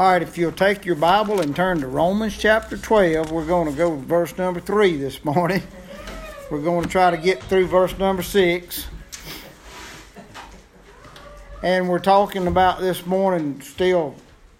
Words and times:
All 0.00 0.12
right, 0.12 0.22
if 0.22 0.38
you'll 0.38 0.50
take 0.50 0.86
your 0.86 0.96
Bible 0.96 1.42
and 1.42 1.54
turn 1.54 1.80
to 1.82 1.86
Romans 1.86 2.34
chapter 2.34 2.78
12, 2.78 3.30
we're 3.30 3.44
going 3.44 3.70
to 3.70 3.76
go 3.76 3.94
to 3.94 4.00
verse 4.00 4.38
number 4.38 4.58
3 4.58 4.96
this 4.96 5.22
morning. 5.26 5.62
We're 6.50 6.62
going 6.62 6.84
to 6.84 6.88
try 6.88 7.10
to 7.10 7.18
get 7.18 7.42
through 7.42 7.66
verse 7.66 7.98
number 7.98 8.22
6. 8.22 8.86
And 11.62 11.86
we're 11.86 11.98
talking 11.98 12.46
about 12.46 12.80
this 12.80 13.04
morning 13.04 13.60
still 13.60 14.14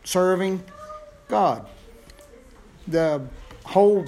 serving 0.05 0.63
God. 1.29 1.67
The 2.87 3.23
whole 3.65 4.05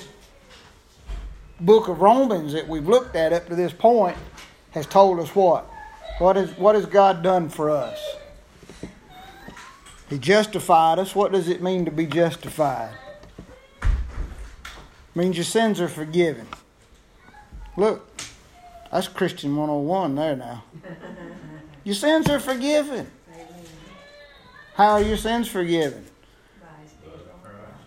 book 1.61 1.89
of 1.89 2.03
Romans 2.03 2.53
that 2.53 2.69
we've 2.69 2.87
looked 2.87 3.17
at 3.17 3.33
up 3.33 3.49
to 3.49 3.57
this 3.57 3.73
point 3.73 4.19
has 4.73 4.85
told 4.87 5.19
us 5.19 5.35
what? 5.35 5.65
What, 6.19 6.37
is, 6.37 6.51
what 6.59 6.75
has 6.75 6.85
God 6.85 7.23
done 7.23 7.49
for 7.49 7.71
us? 7.71 8.12
He 10.13 10.19
justified 10.19 10.99
us. 10.99 11.15
What 11.15 11.33
does 11.33 11.49
it 11.49 11.63
mean 11.63 11.87
to 11.87 11.91
be 11.91 12.05
justified? 12.05 12.95
It 13.81 13.89
means 15.15 15.39
your 15.39 15.45
sins 15.47 15.81
are 15.81 15.89
forgiven. 15.89 16.47
Look, 17.79 18.07
that's 18.91 19.09
Christian 19.09 19.57
101 19.57 20.15
there 20.15 20.37
now. 20.37 20.65
Your 21.85 21.95
sins 21.95 22.29
are 22.29 22.39
forgiven. 22.39 23.11
How 24.75 24.91
are 24.91 25.03
your 25.03 25.17
sins 25.17 25.49
forgiven? 25.49 26.05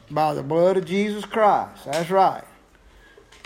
By 0.10 0.34
the 0.34 0.42
blood 0.44 0.78
of 0.78 0.86
Jesus 0.86 1.26
Christ. 1.26 1.86
That's 1.86 2.10
right. 2.10 2.44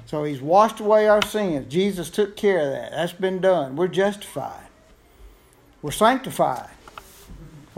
So 0.05 0.23
he's 0.23 0.41
washed 0.41 0.79
away 0.79 1.09
our 1.09 1.23
sins. 1.23 1.71
Jesus 1.71 2.09
took 2.09 2.37
care 2.37 2.59
of 2.59 2.71
that. 2.71 2.91
That's 2.91 3.13
been 3.13 3.41
done. 3.41 3.75
We're 3.75 3.89
justified. 3.89 4.67
We're 5.81 5.91
sanctified. 5.91 6.69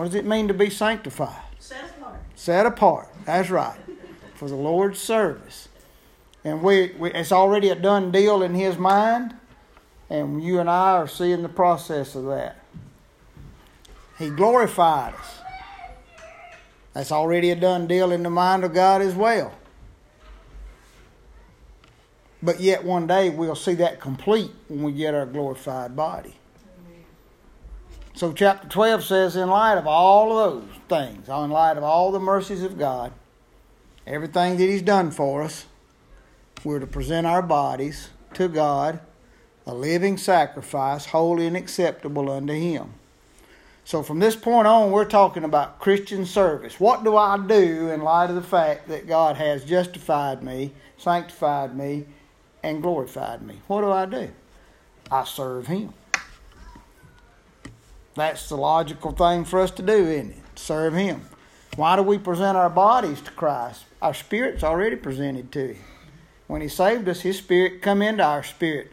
What 0.02 0.08
does 0.08 0.16
it 0.16 0.26
mean 0.26 0.48
to 0.48 0.56
be 0.56 0.72
sanctified? 0.72 1.44
Set 1.60 1.92
apart. 1.92 2.20
Set 2.34 2.66
apart. 2.66 3.08
That's 3.24 3.52
right. 3.52 3.78
For 4.34 4.50
the 4.50 4.56
Lord's 4.56 5.00
service. 5.00 5.70
And 6.44 6.64
we, 6.64 6.94
we 6.98 7.14
it's 7.14 7.32
already 7.32 7.70
a 7.70 7.76
done 7.76 8.12
deal 8.12 8.42
in 8.42 8.56
his 8.56 8.80
mind. 8.80 9.36
And 10.10 10.44
you 10.44 10.60
and 10.60 10.68
I 10.68 10.94
are 10.94 11.08
seeing 11.08 11.44
the 11.44 11.50
process 11.50 12.16
of 12.16 12.26
that. 12.26 12.64
He 14.18 14.32
glorified 14.32 15.14
us. 15.14 15.40
That's 16.94 17.12
already 17.12 17.52
a 17.52 17.56
done 17.56 17.86
deal 17.86 18.12
in 18.12 18.24
the 18.24 18.32
mind 18.32 18.64
of 18.64 18.74
God 18.74 19.04
as 19.04 19.14
well. 19.14 19.54
But 22.42 22.60
yet 22.60 22.84
one 22.84 23.06
day 23.06 23.30
we'll 23.30 23.54
see 23.54 23.76
that 23.76 24.00
complete 24.00 24.50
when 24.68 24.82
we 24.82 24.94
get 24.94 25.14
our 25.14 25.28
glorified 25.28 25.96
body. 25.96 26.38
So, 28.14 28.34
chapter 28.34 28.68
12 28.68 29.04
says, 29.04 29.36
in 29.36 29.50
light 29.50 29.78
of 29.78 29.88
all 29.88 30.38
of 30.38 30.54
those 30.54 30.70
things, 30.90 31.30
in 31.30 31.50
light 31.50 31.78
of 31.78 31.84
all 31.84 32.12
the 32.12 32.20
mercies 32.20 32.62
of 32.62 32.78
God, 32.78 33.14
everything 34.06 34.58
that 34.58 34.66
He's 34.66 34.82
done 34.82 35.12
for 35.12 35.42
us, 35.44 35.66
we're 36.64 36.80
to 36.80 36.88
present 36.88 37.26
our 37.26 37.42
bodies 37.42 38.10
to 38.34 38.48
God, 38.48 39.00
a 39.66 39.74
living 39.74 40.18
sacrifice, 40.18 41.06
holy 41.06 41.48
and 41.48 41.56
acceptable 41.56 42.30
unto 42.30 42.54
Him. 42.54 42.94
So, 43.86 44.04
from 44.04 44.20
this 44.20 44.36
point 44.36 44.68
on, 44.68 44.92
we're 44.92 45.06
talking 45.06 45.44
about 45.44 45.80
Christian 45.80 46.26
service. 46.26 46.80
What 46.80 47.04
do 47.04 47.16
I 47.18 47.38
do 47.38 47.90
in 47.90 48.02
light 48.02 48.30
of 48.30 48.36
the 48.36 48.44
fact 48.44 48.90
that 48.90 49.08
God 49.08 49.38
has 49.38 49.64
justified 49.64 50.44
me, 50.44 50.74
sanctified 50.98 51.76
me, 51.76 52.06
and 52.62 52.82
glorified 52.84 53.42
me? 53.42 53.62
What 53.68 53.82
do 53.82 53.92
I 53.92 54.06
do? 54.06 54.30
I 55.10 55.24
serve 55.24 55.68
Him. 55.68 55.94
That's 58.16 58.50
the 58.50 58.58
logical 58.58 59.12
thing 59.12 59.46
for 59.46 59.60
us 59.60 59.72
to 59.72 59.82
do, 59.82 59.94
isn't 59.94 60.32
it? 60.32 60.38
Serve 60.56 60.94
Him. 60.94 61.22
Why 61.76 61.96
do 61.96 62.04
we 62.04 62.18
present 62.18 62.58
our 62.58 62.70
bodies 62.70 63.22
to 63.22 63.32
Christ? 63.32 63.86
Our 64.02 64.14
spirit's 64.14 64.64
already 64.64 64.98
presented 64.98 65.52
to 65.54 65.74
Him. 65.74 65.84
When 66.48 66.62
He 66.62 66.68
saved 66.68 67.08
us, 67.08 67.22
His 67.22 67.38
Spirit 67.38 67.82
come 67.82 68.02
into 68.02 68.24
our 68.24 68.44
spirit. 68.44 68.92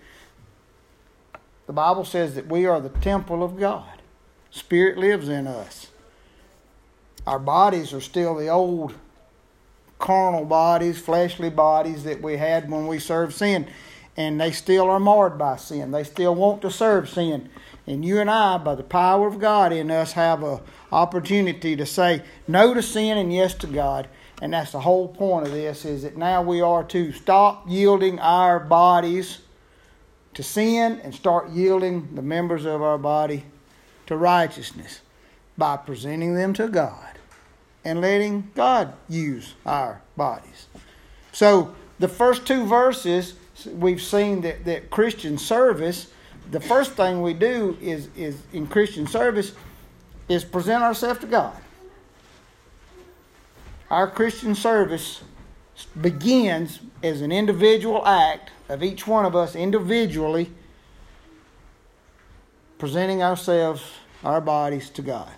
The 1.66 1.72
Bible 1.72 2.04
says 2.04 2.34
that 2.36 2.46
we 2.46 2.66
are 2.66 2.80
the 2.80 2.88
temple 2.88 3.42
of 3.42 3.58
God. 3.58 4.00
Spirit 4.50 4.96
lives 4.96 5.28
in 5.28 5.46
us. 5.46 5.88
Our 7.26 7.38
bodies 7.38 7.92
are 7.92 8.00
still 8.00 8.34
the 8.36 8.48
old 8.48 8.94
carnal 9.98 10.44
bodies, 10.44 10.98
fleshly 10.98 11.50
bodies 11.50 12.04
that 12.04 12.22
we 12.22 12.36
had 12.36 12.70
when 12.70 12.86
we 12.86 12.98
served 12.98 13.34
sin, 13.34 13.66
and 14.18 14.40
they 14.40 14.50
still 14.50 14.90
are 14.90 14.98
marred 14.98 15.38
by 15.38 15.56
sin. 15.56 15.92
They 15.92 16.02
still 16.02 16.34
want 16.34 16.60
to 16.62 16.72
serve 16.72 17.08
sin. 17.08 17.48
And 17.86 18.04
you 18.04 18.18
and 18.18 18.28
I, 18.28 18.58
by 18.58 18.74
the 18.74 18.82
power 18.82 19.28
of 19.28 19.38
God 19.38 19.72
in 19.72 19.92
us, 19.92 20.12
have 20.12 20.42
an 20.42 20.58
opportunity 20.90 21.76
to 21.76 21.86
say 21.86 22.24
no 22.48 22.74
to 22.74 22.82
sin 22.82 23.16
and 23.16 23.32
yes 23.32 23.54
to 23.54 23.68
God. 23.68 24.08
And 24.42 24.52
that's 24.52 24.72
the 24.72 24.80
whole 24.80 25.06
point 25.06 25.46
of 25.46 25.52
this 25.52 25.84
is 25.84 26.02
that 26.02 26.16
now 26.16 26.42
we 26.42 26.60
are 26.60 26.82
to 26.84 27.12
stop 27.12 27.64
yielding 27.68 28.18
our 28.18 28.58
bodies 28.58 29.38
to 30.34 30.42
sin 30.42 31.00
and 31.04 31.14
start 31.14 31.50
yielding 31.50 32.16
the 32.16 32.22
members 32.22 32.64
of 32.64 32.82
our 32.82 32.98
body 32.98 33.44
to 34.06 34.16
righteousness 34.16 35.00
by 35.56 35.76
presenting 35.76 36.34
them 36.34 36.54
to 36.54 36.66
God 36.66 37.18
and 37.84 38.00
letting 38.00 38.50
God 38.56 38.94
use 39.08 39.54
our 39.64 40.02
bodies. 40.16 40.66
So 41.30 41.72
the 42.00 42.08
first 42.08 42.46
two 42.46 42.66
verses, 42.66 43.34
we've 43.66 44.02
seen 44.02 44.40
that, 44.42 44.64
that 44.64 44.90
Christian 44.90 45.38
service 45.38 46.08
the 46.50 46.60
first 46.60 46.92
thing 46.92 47.20
we 47.20 47.34
do 47.34 47.76
is, 47.80 48.08
is 48.16 48.40
in 48.52 48.66
Christian 48.66 49.06
service 49.06 49.52
is 50.28 50.44
present 50.44 50.82
ourselves 50.82 51.20
to 51.20 51.26
God. 51.26 51.54
Our 53.90 54.10
Christian 54.10 54.54
service 54.54 55.22
begins 56.00 56.80
as 57.02 57.20
an 57.20 57.32
individual 57.32 58.04
act 58.06 58.50
of 58.68 58.82
each 58.82 59.06
one 59.06 59.24
of 59.24 59.36
us 59.36 59.54
individually 59.54 60.50
presenting 62.78 63.22
ourselves, 63.22 63.82
our 64.24 64.40
bodies 64.40 64.90
to 64.90 65.02
God. 65.02 65.30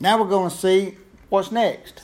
Now 0.00 0.20
we're 0.20 0.28
going 0.28 0.50
to 0.50 0.56
see 0.56 0.96
what's 1.28 1.50
next. 1.50 2.02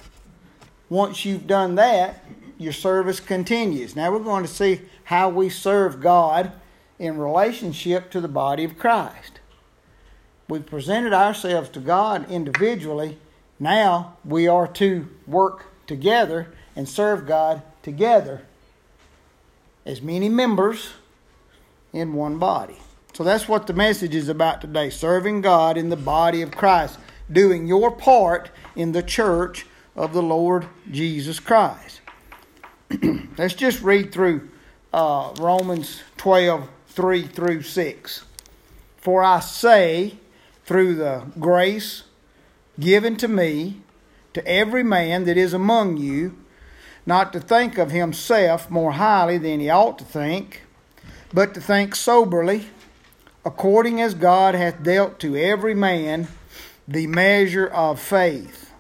Once 0.89 1.25
you've 1.25 1.47
done 1.47 1.75
that, 1.77 2.25
your 2.59 2.73
service 2.73 3.21
continues. 3.21 3.97
Now 3.97 4.13
we're 4.13 4.19
going 4.21 4.45
to 4.45 4.51
see 4.51 4.83
how 5.05 5.29
we 5.29 5.49
serve 5.49 6.01
God 6.01 6.53
in 6.99 7.19
relationship 7.19 8.11
to 8.11 8.21
the 8.21 8.29
body 8.29 8.65
of 8.65 8.79
Christ. 8.79 9.41
We've 10.49 10.65
presented 10.65 11.13
ourselves 11.13 11.69
to 11.71 11.81
God 11.81 12.31
individually. 12.31 13.19
Now 13.59 14.17
we 14.25 14.47
are 14.47 14.69
to 14.75 15.09
work 15.27 15.67
together 15.87 16.55
and 16.77 16.89
serve 16.89 17.27
God 17.27 17.63
together 17.83 18.47
as 19.87 20.01
many 20.01 20.29
members 20.29 20.91
in 21.93 22.15
one 22.15 22.39
body. 22.39 22.79
So 23.15 23.23
that's 23.23 23.49
what 23.49 23.67
the 23.67 23.73
message 23.73 24.15
is 24.15 24.29
about 24.29 24.61
today 24.61 24.91
serving 24.91 25.41
God 25.41 25.77
in 25.77 25.89
the 25.89 25.97
body 25.97 26.43
of 26.43 26.51
Christ, 26.51 26.99
doing 27.31 27.67
your 27.67 27.91
part 27.91 28.51
in 28.75 28.93
the 28.93 29.03
church 29.03 29.67
of 29.95 30.13
the 30.13 30.23
Lord 30.23 30.67
Jesus 30.91 31.39
Christ. 31.39 32.01
Let's 33.39 33.55
just 33.55 33.83
read 33.83 34.13
through 34.13 34.49
uh, 34.93 35.35
Romans 35.39 36.03
12 36.17 36.69
3 36.89 37.23
through 37.23 37.63
6. 37.63 38.25
For 38.97 39.23
I 39.23 39.41
say, 39.41 40.19
through 40.65 40.95
the 40.95 41.25
grace 41.39 42.05
given 42.79 43.17
to 43.17 43.29
me, 43.29 43.81
to 44.33 44.47
every 44.47 44.83
man 44.83 45.25
that 45.25 45.37
is 45.37 45.53
among 45.53 45.97
you, 45.97 46.37
not 47.07 47.33
to 47.33 47.41
think 47.41 47.79
of 47.79 47.91
himself 47.91 48.71
more 48.71 48.93
highly 48.93 49.39
than 49.39 49.61
he 49.61 49.71
ought 49.71 49.99
to 49.99 50.05
think, 50.05 50.63
but 51.33 51.55
to 51.55 51.61
think 51.61 51.95
soberly, 51.95 52.67
according 53.45 54.01
as 54.01 54.15
God 54.15 54.55
hath 54.55 54.83
dealt 54.83 55.19
to 55.21 55.37
every 55.37 55.75
man 55.75 56.29
the 56.89 57.07
measure 57.07 57.67
of 57.67 58.01
faith. 58.01 58.73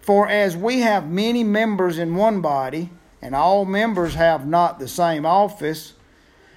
For 0.00 0.28
as 0.28 0.56
we 0.56 0.80
have 0.80 1.10
many 1.10 1.44
members 1.44 1.98
in 1.98 2.14
one 2.14 2.40
body, 2.40 2.90
and 3.22 3.34
all 3.34 3.64
members 3.64 4.14
have 4.14 4.46
not 4.46 4.78
the 4.78 4.88
same 4.88 5.26
office, 5.26 5.94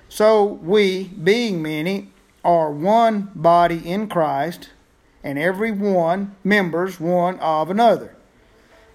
so 0.10 0.44
we, 0.46 1.06
being 1.06 1.62
many, 1.62 2.10
are 2.44 2.72
one 2.72 3.32
body 3.34 3.90
in 3.90 4.08
Christ, 4.08 4.70
and 5.24 5.40
every 5.40 5.72
one 5.72 6.36
members 6.44 7.00
one 7.00 7.40
of 7.40 7.70
another. 7.70 8.16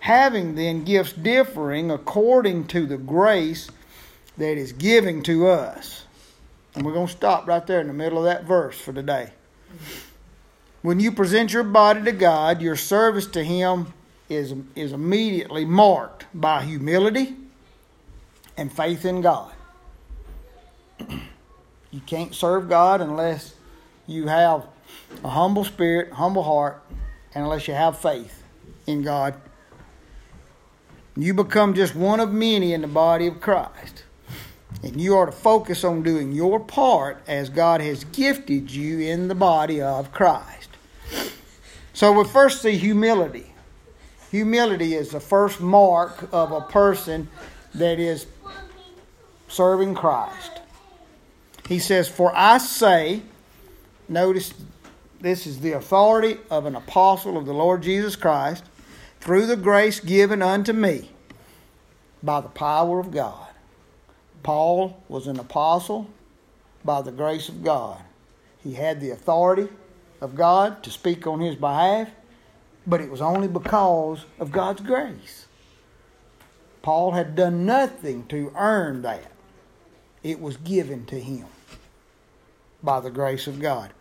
Having 0.01 0.55
then 0.55 0.85
gifts 0.85 1.13
differing 1.13 1.91
according 1.91 2.69
to 2.69 2.87
the 2.87 2.99
grace 2.99 3.69
that 4.37 4.57
is 4.57 4.73
given 4.73 5.23
to 5.25 5.49
us. 5.49 6.05
And 6.75 6.87
we're 6.87 6.93
going 6.93 7.09
to 7.09 7.13
stop 7.13 7.49
right 7.49 7.67
there 7.67 7.81
in 7.81 7.89
the 7.89 7.93
middle 7.93 8.19
of 8.19 8.25
that 8.25 8.45
verse 8.45 8.79
for 8.79 8.93
today. 8.93 9.33
When 10.83 11.01
you 11.01 11.11
present 11.11 11.53
your 11.53 11.65
body 11.65 12.05
to 12.05 12.13
God, 12.13 12.63
your 12.63 12.77
service 12.77 13.27
to 13.29 13.43
Him 13.43 13.93
is, 14.29 14.55
is 14.77 14.93
immediately 14.93 15.65
marked 15.65 16.27
by 16.33 16.63
humility 16.63 17.35
and 18.59 18.71
faith 18.71 19.07
in 19.07 19.23
God. 19.23 19.53
you 21.91 22.01
can't 22.05 22.35
serve 22.35 22.69
God 22.69 23.01
unless 23.01 23.55
you 24.07 24.27
have 24.27 24.67
a 25.25 25.29
humble 25.31 25.65
spirit, 25.65 26.13
humble 26.13 26.43
heart, 26.43 26.83
and 27.35 27.45
unless 27.45 27.69
you 27.69 27.75
have 27.75 27.99
faith 27.99 28.43
in 28.87 29.03
God. 29.03 29.35
You 31.17 31.35
become 31.35 31.75
just 31.75 31.95
one 31.95 32.21
of 32.21 32.33
many 32.33 32.73
in 32.73 32.83
the 32.83 32.89
body 32.89 33.27
of 33.27 33.41
Christ. 33.41 34.05
And 34.83 35.01
you 35.01 35.17
are 35.17 35.27
to 35.27 35.33
focus 35.33 35.83
on 35.83 36.03
doing 36.03 36.33
your 36.33 36.61
part 36.61 37.23
as 37.27 37.49
God 37.49 37.81
has 37.81 38.05
gifted 38.05 38.71
you 38.71 39.01
in 39.01 39.29
the 39.29 39.35
body 39.35 39.81
of 39.81 40.13
Christ. 40.13 40.69
So 41.93 42.13
we 42.13 42.25
first 42.25 42.63
see 42.63 42.77
humility. 42.77 43.53
Humility 44.31 44.95
is 44.95 45.11
the 45.11 45.21
first 45.21 45.61
mark 45.61 46.29
of 46.33 46.53
a 46.53 46.61
person 46.61 47.29
that 47.75 47.99
is 47.99 48.27
serving 49.49 49.95
Christ. 49.95 50.61
He 51.67 51.79
says, 51.79 52.09
For 52.09 52.33
I 52.35 52.59
say, 52.59 53.23
notice 54.09 54.55
this 55.21 55.47
is 55.47 55.61
the 55.61 55.73
authority 55.73 56.39
of 56.51 56.67
an 56.67 56.77
apostle 56.77 57.37
of 57.37 57.47
the 57.47 57.53
Lord 57.53 57.83
Jesus 57.83 58.17
Christ, 58.17 58.65
through 59.21 59.47
the 59.47 59.57
grace 59.57 60.01
given 60.01 60.43
unto 60.43 60.73
me 60.73 61.11
by 62.23 62.41
the 62.41 62.49
power 62.49 63.01
of 63.01 63.11
God. 63.11 63.49
Paul 64.43 65.03
was 65.09 65.27
an 65.27 65.39
apostle 65.41 66.09
by 66.85 67.03
the 67.03 67.11
grace 67.11 67.49
of 67.49 67.65
God. 67.65 68.01
He 68.63 68.75
had 68.75 69.01
the 69.01 69.11
authority 69.11 69.69
of 70.21 70.35
God 70.35 70.83
to 70.85 70.91
speak 70.91 71.27
on 71.27 71.41
his 71.41 71.57
behalf, 71.57 72.09
but 72.87 73.01
it 73.01 73.11
was 73.11 73.21
only 73.21 73.49
because 73.49 74.25
of 74.39 74.53
God's 74.53 74.81
grace. 74.81 75.47
Paul 76.83 77.13
had 77.13 77.35
done 77.35 77.67
nothing 77.67 78.27
to 78.29 78.53
earn 78.57 79.03
that, 79.03 79.33
it 80.23 80.41
was 80.41 80.57
given 80.59 81.07
to 81.07 81.19
him 81.21 81.47
by 82.83 83.01
the 83.01 83.11
grace 83.11 83.47
of 83.47 83.61
God. 83.61 83.93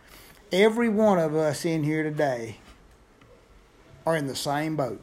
Every 0.52 0.88
one 0.88 1.18
of 1.18 1.34
us 1.34 1.64
in 1.64 1.84
here 1.84 2.02
today 2.02 2.56
are 4.06 4.16
in 4.16 4.26
the 4.26 4.36
same 4.36 4.76
boat. 4.76 5.00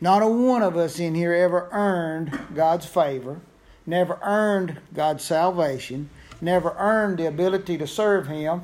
Not 0.00 0.22
a 0.22 0.28
one 0.28 0.62
of 0.62 0.76
us 0.76 1.00
in 1.00 1.14
here 1.14 1.32
ever 1.32 1.68
earned 1.72 2.38
God's 2.54 2.86
favor, 2.86 3.40
never 3.86 4.18
earned 4.22 4.78
God's 4.94 5.24
salvation, 5.24 6.10
never 6.40 6.74
earned 6.78 7.18
the 7.18 7.26
ability 7.26 7.78
to 7.78 7.86
serve 7.86 8.28
Him. 8.28 8.62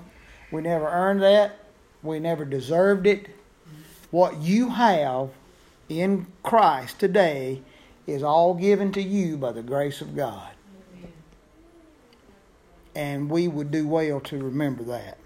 We 0.52 0.62
never 0.62 0.86
earned 0.86 1.22
that. 1.22 1.58
We 2.02 2.20
never 2.20 2.44
deserved 2.44 3.06
it. 3.06 3.30
What 4.10 4.40
you 4.40 4.68
have 4.68 5.30
in 5.88 6.26
Christ 6.42 7.00
today 7.00 7.62
is 8.06 8.22
all 8.22 8.54
given 8.54 8.92
to 8.92 9.02
you 9.02 9.36
by 9.36 9.52
the 9.52 9.62
grace 9.62 10.00
of 10.00 10.14
God. 10.14 10.53
And 12.94 13.28
we 13.28 13.48
would 13.48 13.70
do 13.70 13.86
well 13.88 14.20
to 14.20 14.38
remember 14.38 14.84
that. 14.84 15.18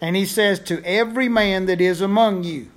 And 0.00 0.16
he 0.16 0.26
says, 0.26 0.58
To 0.60 0.82
every 0.84 1.28
man 1.28 1.66
that 1.66 1.80
is 1.80 2.00
among 2.00 2.44
you, 2.44 2.70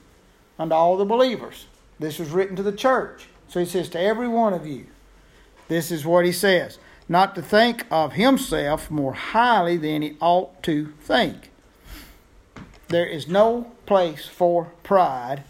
unto 0.58 0.74
all 0.74 0.98
the 0.98 1.06
believers. 1.06 1.68
This 2.00 2.20
was 2.20 2.32
written 2.32 2.56
to 2.56 2.64
the 2.64 2.72
church. 2.72 3.28
So 3.48 3.60
he 3.60 3.66
says, 3.66 3.90
To 3.90 4.00
every 4.00 4.28
one 4.28 4.54
of 4.54 4.66
you, 4.66 4.88
this 5.68 5.92
is 5.92 6.06
what 6.06 6.26
he 6.26 6.32
says 6.32 6.80
not 7.08 7.36
to 7.36 7.42
think 7.42 7.86
of 7.92 8.14
himself 8.14 8.90
more 8.90 9.14
highly 9.14 9.78
than 9.78 10.02
he 10.02 10.18
ought 10.20 10.64
to 10.64 10.92
think. 11.02 11.52
There 12.88 13.06
is 13.06 13.28
no 13.28 13.72
place 13.86 14.26
for 14.26 14.72
pride 14.84 15.44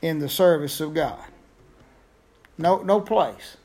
in 0.00 0.18
the 0.18 0.28
service 0.28 0.80
of 0.80 0.94
God. 0.94 1.24
No, 2.56 2.82
no 2.82 3.00
place. 3.00 3.56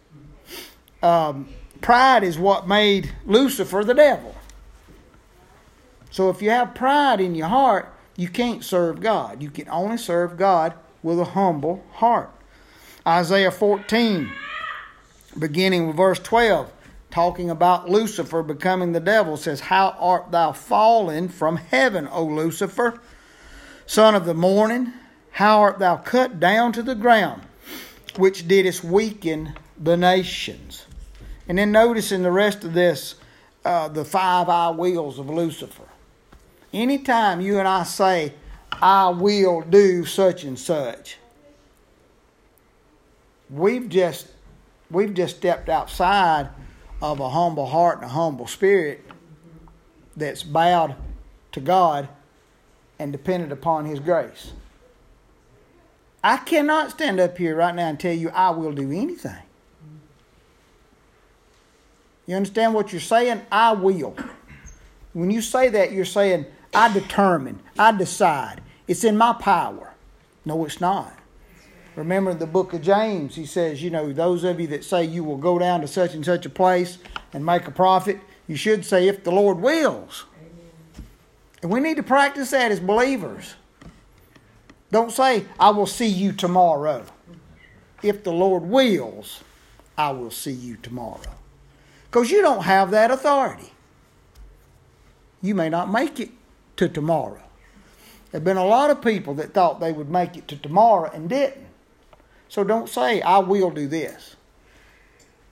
Um, 1.01 1.49
pride 1.81 2.23
is 2.23 2.37
what 2.37 2.67
made 2.67 3.13
Lucifer 3.25 3.83
the 3.83 3.93
devil. 3.93 4.35
So 6.11 6.29
if 6.29 6.41
you 6.41 6.49
have 6.49 6.75
pride 6.75 7.19
in 7.19 7.35
your 7.35 7.47
heart, 7.47 7.93
you 8.15 8.29
can't 8.29 8.63
serve 8.63 9.01
God. 9.01 9.41
You 9.41 9.49
can 9.49 9.67
only 9.69 9.97
serve 9.97 10.37
God 10.37 10.73
with 11.03 11.19
a 11.19 11.25
humble 11.25 11.83
heart. 11.93 12.31
Isaiah 13.05 13.51
14, 13.51 14.31
beginning 15.37 15.87
with 15.87 15.97
verse 15.97 16.19
12, 16.19 16.71
talking 17.11 17.49
about 17.49 17.89
Lucifer 17.89 18.41
becoming 18.41 18.93
the 18.93 18.99
devil, 18.99 19.37
says, 19.37 19.59
How 19.59 19.95
art 19.99 20.31
thou 20.31 20.53
fallen 20.53 21.29
from 21.29 21.57
heaven, 21.57 22.07
O 22.07 22.25
Lucifer, 22.25 22.99
son 23.85 24.15
of 24.15 24.25
the 24.25 24.33
morning? 24.33 24.93
How 25.31 25.59
art 25.59 25.79
thou 25.79 25.97
cut 25.97 26.39
down 26.39 26.71
to 26.73 26.81
the 26.81 26.95
ground? 26.95 27.41
which 28.17 28.47
didst 28.47 28.83
weaken 28.83 29.53
the 29.77 29.97
nations. 29.97 30.85
And 31.47 31.57
then 31.57 31.71
notice 31.71 32.11
in 32.11 32.23
the 32.23 32.31
rest 32.31 32.63
of 32.63 32.73
this, 32.73 33.15
uh, 33.63 33.87
the 33.87 34.05
five 34.05 34.49
I 34.49 34.69
wills 34.69 35.19
of 35.19 35.29
Lucifer. 35.29 35.87
Anytime 36.73 37.41
you 37.41 37.59
and 37.59 37.67
I 37.67 37.83
say, 37.83 38.33
I 38.71 39.09
will 39.09 39.61
do 39.61 40.05
such 40.05 40.43
and 40.43 40.59
such, 40.59 41.17
we've 43.49 43.87
just 43.87 44.27
we've 44.89 45.13
just 45.13 45.37
stepped 45.37 45.69
outside 45.69 46.49
of 47.01 47.19
a 47.19 47.29
humble 47.29 47.65
heart 47.65 47.97
and 47.97 48.05
a 48.05 48.09
humble 48.09 48.47
spirit 48.47 49.03
that's 50.15 50.43
bowed 50.43 50.95
to 51.51 51.59
God 51.59 52.09
and 52.99 53.11
dependent 53.11 53.51
upon 53.51 53.85
His 53.85 53.99
grace. 53.99 54.53
I 56.23 56.37
cannot 56.37 56.91
stand 56.91 57.19
up 57.19 57.37
here 57.37 57.55
right 57.55 57.75
now 57.75 57.87
and 57.87 57.99
tell 57.99 58.13
you 58.13 58.29
I 58.29 58.49
will 58.49 58.71
do 58.71 58.91
anything. 58.91 59.44
You 62.25 62.35
understand 62.35 62.73
what 62.73 62.91
you're 62.91 63.01
saying? 63.01 63.41
I 63.51 63.73
will. 63.73 64.15
When 65.13 65.31
you 65.31 65.41
say 65.41 65.69
that, 65.69 65.91
you're 65.91 66.05
saying, 66.05 66.45
I 66.73 66.91
determine, 66.91 67.59
I 67.77 67.91
decide. 67.91 68.61
It's 68.87 69.03
in 69.03 69.17
my 69.17 69.33
power. 69.33 69.93
No, 70.43 70.65
it's 70.65 70.81
not. 70.81 71.13
Remember 71.95 72.33
the 72.33 72.45
book 72.45 72.73
of 72.73 72.81
James, 72.81 73.35
he 73.35 73.45
says, 73.45 73.81
you 73.81 73.89
know, 73.89 74.11
those 74.11 74.43
of 74.43 74.59
you 74.59 74.67
that 74.67 74.83
say 74.83 75.05
you 75.05 75.23
will 75.23 75.37
go 75.37 75.57
down 75.57 75.81
to 75.81 75.87
such 75.87 76.13
and 76.13 76.25
such 76.25 76.45
a 76.45 76.49
place 76.49 76.97
and 77.31 77.45
make 77.45 77.67
a 77.67 77.71
profit, 77.71 78.19
you 78.47 78.57
should 78.57 78.83
say, 78.83 79.07
if 79.07 79.23
the 79.23 79.31
Lord 79.31 79.59
wills. 79.59 80.25
And 81.61 81.71
we 81.71 81.79
need 81.79 81.97
to 81.97 82.03
practice 82.03 82.51
that 82.51 82.71
as 82.71 82.79
believers. 82.79 83.55
Don't 84.91 85.11
say, 85.11 85.45
I 85.59 85.69
will 85.69 85.87
see 85.87 86.07
you 86.07 86.33
tomorrow. 86.33 87.05
If 88.03 88.23
the 88.23 88.33
Lord 88.33 88.63
wills, 88.63 89.41
I 89.97 90.11
will 90.11 90.31
see 90.31 90.51
you 90.51 90.75
tomorrow. 90.75 91.21
Because 92.15 92.31
you 92.31 92.41
don't 92.41 92.63
have 92.63 92.91
that 92.91 93.11
authority. 93.11 93.73
You 95.41 95.53
may 95.53 95.67
not 95.67 95.91
make 95.91 96.17
it 96.17 96.29
to 96.77 96.87
tomorrow. 96.87 97.43
There 98.31 98.39
have 98.39 98.45
been 98.45 98.55
a 98.55 98.65
lot 98.65 98.89
of 98.89 99.01
people 99.01 99.33
that 99.33 99.53
thought 99.53 99.81
they 99.81 99.91
would 99.91 100.09
make 100.09 100.37
it 100.37 100.47
to 100.47 100.55
tomorrow 100.55 101.11
and 101.13 101.27
didn't. 101.27 101.67
So 102.47 102.63
don't 102.63 102.87
say, 102.87 103.21
I 103.21 103.39
will 103.39 103.69
do 103.69 103.85
this. 103.85 104.37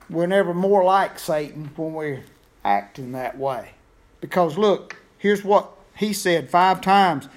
We're 0.08 0.26
never 0.26 0.54
more 0.54 0.82
like 0.82 1.18
Satan 1.18 1.70
when 1.76 1.92
we're 1.92 2.24
acting 2.64 3.12
that 3.12 3.36
way. 3.36 3.72
Because 4.22 4.56
look, 4.56 4.96
here's 5.18 5.44
what 5.44 5.70
he 5.94 6.14
said 6.14 6.48
five 6.48 6.80
times 6.80 7.28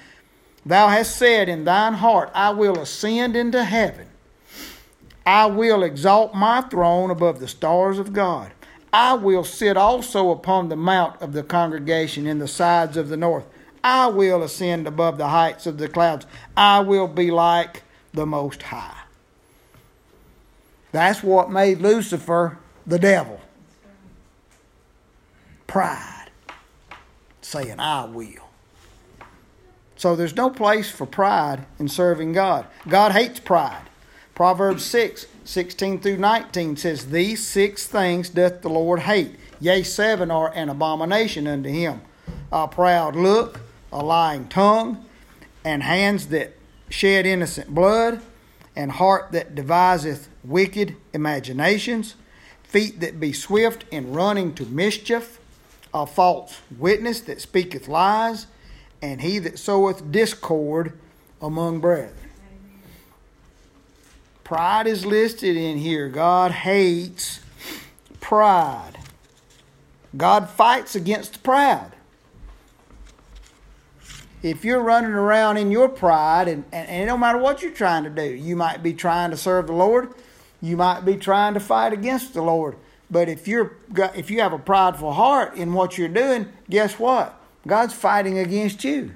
Thou 0.66 0.88
hast 0.88 1.18
said 1.18 1.50
in 1.50 1.66
thine 1.66 1.96
heart, 1.96 2.32
I 2.34 2.52
will 2.52 2.80
ascend 2.80 3.36
into 3.36 3.66
heaven. 3.66 4.08
I 5.26 5.48
will 5.48 5.84
exalt 5.84 6.34
my 6.34 6.62
throne 6.62 7.12
above 7.12 7.42
the 7.42 7.50
stars 7.50 8.00
of 8.00 8.14
God. 8.14 8.54
I 8.92 9.14
will 9.14 9.44
sit 9.44 9.78
also 9.78 10.32
upon 10.32 10.70
the 10.70 10.76
mount 10.76 11.22
of 11.22 11.34
the 11.34 11.44
congregation 11.44 12.26
in 12.26 12.40
the 12.40 12.48
sides 12.48 12.98
of 12.98 13.10
the 13.10 13.18
north. 13.18 13.46
I 13.84 14.08
will 14.08 14.44
ascend 14.44 14.88
above 14.88 15.18
the 15.18 15.28
heights 15.28 15.66
of 15.66 15.78
the 15.78 15.88
clouds. 15.88 16.26
I 16.56 16.80
will 16.80 17.08
be 17.08 17.32
like 17.32 17.84
the 18.14 18.26
Most 18.26 18.64
High. 18.64 19.04
That's 20.92 21.22
what 21.22 21.52
made 21.52 21.80
Lucifer 21.80 22.58
the 22.86 23.00
devil. 23.00 23.40
Pride. 25.68 26.30
Saying, 27.42 27.80
I 27.80 28.06
will. 28.06 28.48
So 29.96 30.16
there's 30.16 30.36
no 30.36 30.50
place 30.50 30.90
for 30.90 31.06
pride 31.06 31.66
in 31.80 31.88
serving 31.88 32.34
God. 32.34 32.68
God 32.88 33.12
hates 33.12 33.40
pride. 33.40 33.90
Proverbs 34.36 34.84
6, 34.86 35.26
16 35.48 36.02
through 36.02 36.18
19 36.18 36.76
says, 36.78 37.08
These 37.08 37.46
six 37.46 37.88
things 37.88 38.30
doth 38.30 38.62
the 38.62 38.70
Lord 38.70 39.02
hate. 39.02 39.36
Yea, 39.60 39.84
seven 39.84 40.30
are 40.30 40.54
an 40.54 40.70
abomination 40.70 41.48
unto 41.48 41.70
him 41.70 42.02
a 42.52 42.68
proud 42.68 43.16
look, 43.16 43.62
a 43.92 44.04
lying 44.04 44.48
tongue, 44.48 45.06
and 45.64 45.84
hands 45.84 46.28
that 46.28 46.54
shed 46.90 47.26
innocent 47.26 47.74
blood, 47.74 48.22
and 48.76 48.92
heart 48.92 49.32
that 49.32 49.56
deviseth 49.56 50.30
wicked 50.44 50.96
imaginations, 51.14 52.16
feet 52.64 53.00
that 53.00 53.20
be 53.20 53.34
swift 53.34 53.86
in 53.92 54.14
running 54.14 54.54
to 54.54 54.66
mischief, 54.66 55.40
a 55.94 56.06
false 56.06 56.60
witness 56.78 57.22
that 57.22 57.42
speaketh 57.42 57.88
lies 57.88 58.48
and 59.02 59.22
he 59.22 59.40
that 59.40 59.60
soweth 59.60 60.12
discord 60.12 60.98
among 61.42 61.80
brethren. 61.80 62.14
Pride 64.48 64.88
is 64.88 65.06
listed 65.06 65.58
in 65.58 65.78
here. 65.78 66.08
God 66.08 66.52
hates 66.52 67.42
pride. 68.22 68.98
God 70.16 70.50
fights 70.50 70.96
against 70.96 71.34
the 71.34 71.40
proud. 71.40 71.92
if 74.42 74.64
you're 74.64 74.80
running 74.80 75.12
around 75.12 75.58
in 75.58 75.70
your 75.70 75.90
pride, 75.90 76.48
and, 76.48 76.64
and, 76.72 76.88
and 76.88 77.04
it 77.04 77.08
don't 77.08 77.20
matter 77.20 77.38
what 77.38 77.62
you're 77.62 77.74
trying 77.74 78.06
to 78.06 78.10
do, 78.10 78.24
you 78.24 78.56
might 78.56 78.82
be 78.82 78.94
trying 78.94 79.32
to 79.32 79.38
serve 79.38 79.68
the 79.68 79.74
Lord, 79.74 80.14
you 80.62 80.78
might 80.78 81.02
be 81.02 81.18
trying 81.18 81.54
to 81.54 81.60
fight 81.60 81.92
against 81.92 82.34
the 82.34 82.42
Lord. 82.42 82.78
But 83.12 83.28
if 83.28 83.50
you're 83.50 83.76
if 84.16 84.32
you 84.32 84.40
have 84.40 84.54
a 84.54 84.60
prideful 84.60 85.12
heart 85.12 85.56
in 85.56 85.74
what 85.74 85.98
you're 85.98 86.08
doing, 86.08 86.48
guess 86.70 86.98
what? 86.98 87.38
God's 87.68 87.94
fighting 87.94 88.40
against 88.40 88.86
you. 88.86 89.12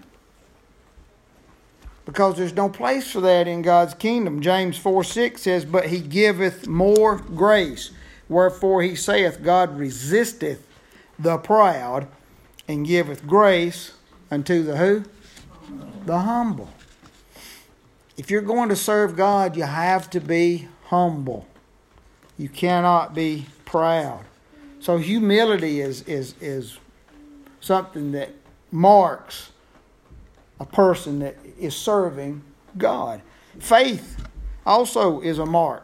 Because 2.05 2.37
there's 2.37 2.53
no 2.53 2.67
place 2.67 3.11
for 3.11 3.21
that 3.21 3.47
in 3.47 3.61
God's 3.61 3.93
kingdom. 3.93 4.41
James 4.41 4.77
4 4.77 5.03
6 5.03 5.41
says, 5.41 5.65
But 5.65 5.87
he 5.87 5.99
giveth 5.99 6.67
more 6.67 7.17
grace. 7.17 7.91
Wherefore 8.27 8.81
he 8.81 8.95
saith, 8.95 9.43
God 9.43 9.77
resisteth 9.77 10.65
the 11.19 11.37
proud 11.37 12.07
and 12.67 12.85
giveth 12.85 13.27
grace 13.27 13.93
unto 14.31 14.63
the 14.63 14.77
who? 14.77 15.03
The 16.05 16.19
humble. 16.19 16.69
If 18.17 18.31
you're 18.31 18.41
going 18.41 18.69
to 18.69 18.75
serve 18.75 19.15
God, 19.15 19.55
you 19.55 19.63
have 19.63 20.09
to 20.11 20.19
be 20.19 20.67
humble. 20.85 21.47
You 22.37 22.49
cannot 22.49 23.13
be 23.13 23.45
proud. 23.65 24.25
So 24.79 24.97
humility 24.97 25.79
is 25.79 26.01
is 26.03 26.33
is 26.41 26.77
something 27.59 28.11
that 28.13 28.31
marks 28.71 29.50
a 30.61 30.65
person 30.65 31.19
that 31.19 31.35
is 31.59 31.75
serving 31.75 32.43
God. 32.77 33.21
Faith 33.59 34.23
also 34.63 35.19
is 35.19 35.39
a 35.39 35.45
mark. 35.45 35.83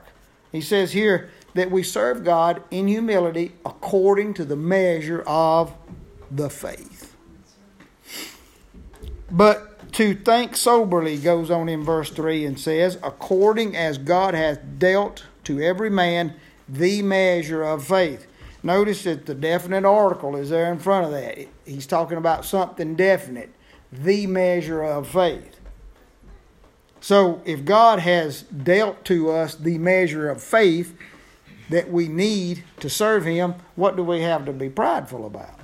He 0.52 0.62
says 0.62 0.92
here 0.92 1.32
that 1.56 1.72
we 1.72 1.82
serve 1.82 2.24
God 2.24 2.62
in 2.70 2.88
humility 2.88 3.54
according 3.66 4.36
to 4.36 4.46
the 4.46 4.56
measure 4.56 5.24
of 5.26 5.74
the 6.30 6.50
faith. 6.50 7.16
But 9.32 9.92
to 9.94 10.14
think 10.14 10.56
soberly 10.56 11.18
goes 11.18 11.50
on 11.50 11.70
in 11.70 11.84
verse 11.84 12.12
3 12.12 12.46
and 12.46 12.60
says, 12.60 13.00
according 13.02 13.76
as 13.76 13.98
God 13.98 14.36
hath 14.36 14.60
dealt 14.78 15.26
to 15.46 15.60
every 15.60 15.90
man 15.90 16.36
the 16.70 17.02
measure 17.02 17.64
of 17.64 17.84
faith. 17.84 18.28
Notice 18.62 19.06
that 19.06 19.26
the 19.26 19.34
definite 19.34 19.86
article 19.86 20.36
is 20.36 20.52
there 20.52 20.72
in 20.72 20.78
front 20.78 21.06
of 21.06 21.12
that. 21.12 21.48
He's 21.66 21.88
talking 21.88 22.18
about 22.20 22.46
something 22.46 22.96
definite, 22.96 23.50
the 23.92 24.28
measure 24.28 24.84
of 24.84 25.08
faith. 25.08 25.60
So 27.00 27.42
if 27.46 27.64
God 27.64 28.00
has 28.00 28.42
dealt 28.42 29.06
to 29.06 29.32
us 29.32 29.56
the 29.56 29.78
measure 29.78 30.30
of 30.30 30.44
faith, 30.44 30.98
that 31.70 31.92
we 31.92 32.08
need 32.08 32.64
to 32.80 32.90
serve 32.90 33.26
Him, 33.26 33.56
what 33.76 33.96
do 33.96 34.04
we 34.04 34.22
have 34.22 34.46
to 34.46 34.54
be 34.54 34.70
prideful 34.70 35.26
about? 35.26 35.60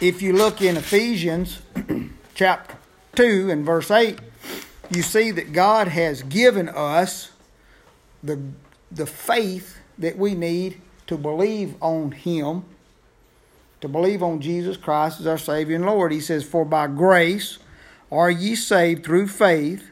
If 0.00 0.22
you 0.22 0.32
look 0.32 0.62
in 0.62 0.76
Ephesians 0.76 1.60
chapter 2.34 2.76
2 3.16 3.50
and 3.50 3.66
verse 3.66 3.90
8, 3.90 4.18
you 4.90 5.02
see 5.02 5.30
that 5.32 5.52
God 5.52 5.88
has 5.88 6.22
given 6.22 6.68
us 6.68 7.32
the, 8.22 8.40
the 8.90 9.06
faith 9.06 9.78
that 9.98 10.16
we 10.16 10.34
need 10.34 10.80
to 11.08 11.16
believe 11.16 11.74
on 11.82 12.12
Him, 12.12 12.64
to 13.80 13.88
believe 13.88 14.22
on 14.22 14.40
Jesus 14.40 14.76
Christ 14.76 15.20
as 15.20 15.26
our 15.26 15.38
Savior 15.38 15.76
and 15.76 15.86
Lord. 15.86 16.12
He 16.12 16.20
says, 16.20 16.44
For 16.44 16.64
by 16.64 16.86
grace 16.86 17.58
are 18.10 18.30
ye 18.30 18.54
saved 18.54 19.04
through 19.04 19.28
faith, 19.28 19.90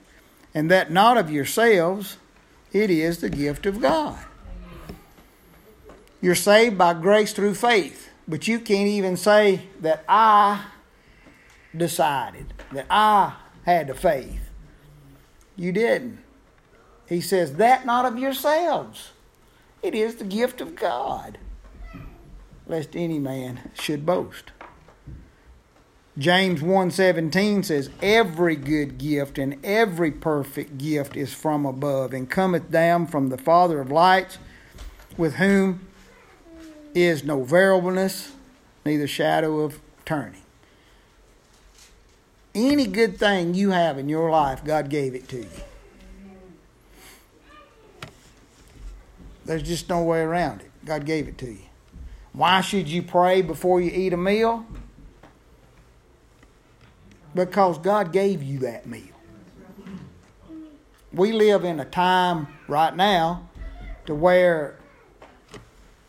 and 0.55 0.71
that 0.71 0.91
not 0.91 1.19
of 1.19 1.31
yourselves, 1.31 2.19
it 2.73 2.91
is 2.91 3.19
the 3.19 3.31
gift 3.31 3.67
of 3.67 3.81
God. 3.81 4.19
You're 6.21 6.35
saved 6.35 6.79
by 6.79 6.95
grace 6.95 7.33
through 7.33 7.55
faith, 7.55 8.11
but 8.27 8.49
you 8.49 8.59
can't 8.59 8.89
even 8.89 9.17
say 9.17 9.63
that 9.81 10.05
I 10.09 10.65
decided, 11.77 12.55
that 12.73 12.87
I 12.91 13.35
had 13.65 13.89
the 13.89 13.95
faith. 13.95 14.51
You 15.57 15.73
didn't. 15.73 16.19
He 17.09 17.21
says, 17.21 17.55
That 17.55 17.87
not 17.87 18.05
of 18.05 18.19
yourselves. 18.19 19.13
It 19.83 19.95
is 19.95 20.17
the 20.17 20.25
gift 20.25 20.61
of 20.61 20.75
God, 20.75 21.39
lest 22.67 22.97
any 22.97 23.19
man 23.19 23.71
should 23.75 24.05
boast. 24.05 24.53
James 26.19 26.63
1:17 26.63 27.63
says 27.63 27.91
every 28.01 28.57
good 28.57 28.97
gift 28.97 29.39
and 29.39 29.59
every 29.63 30.11
perfect 30.11 30.79
gift 30.79 31.15
is 31.15 31.35
from 31.35 31.67
above 31.67 32.15
and 32.15 32.31
cometh 32.31 32.71
down 32.71 33.07
from 33.07 33.29
the 33.29 33.37
father 33.37 33.81
of 33.81 33.91
lights 33.91 34.39
with 35.19 35.35
whom 35.35 35.81
is 36.95 37.23
no 37.23 37.43
variableness 37.43 38.33
neither 38.87 39.07
shadow 39.07 39.61
of 39.61 39.79
turning. 40.07 40.43
Any 42.55 42.87
good 42.87 43.19
thing 43.19 43.53
you 43.53 43.73
have 43.73 43.99
in 43.99 44.09
your 44.09 44.31
life 44.31 44.65
God 44.65 44.89
gave 44.89 45.15
it 45.15 45.29
to 45.29 45.41
you. 45.41 45.51
There's 49.45 49.63
just 49.63 49.89
no 49.91 50.03
way 50.03 50.21
around 50.21 50.63
it. 50.63 50.71
God 50.85 51.05
gave 51.05 51.29
it 51.29 51.37
to 51.39 51.47
you. 51.47 51.66
Why 52.37 52.61
should 52.61 52.87
you 52.87 53.03
pray 53.03 53.43
before 53.43 53.81
you 53.81 53.91
eat 53.91 54.13
a 54.13 54.17
meal? 54.17 54.65
because 57.37 57.79
God 57.79 58.13
gave 58.13 58.43
you 58.43 58.61
that 58.61 58.87
meal. 58.87 59.03
We 61.13 61.33
live 61.33 61.65
in 61.65 61.79
a 61.79 61.85
time 61.85 62.49
right 62.67 62.95
now 62.95 63.49
to 64.07 64.15
where 64.15 64.79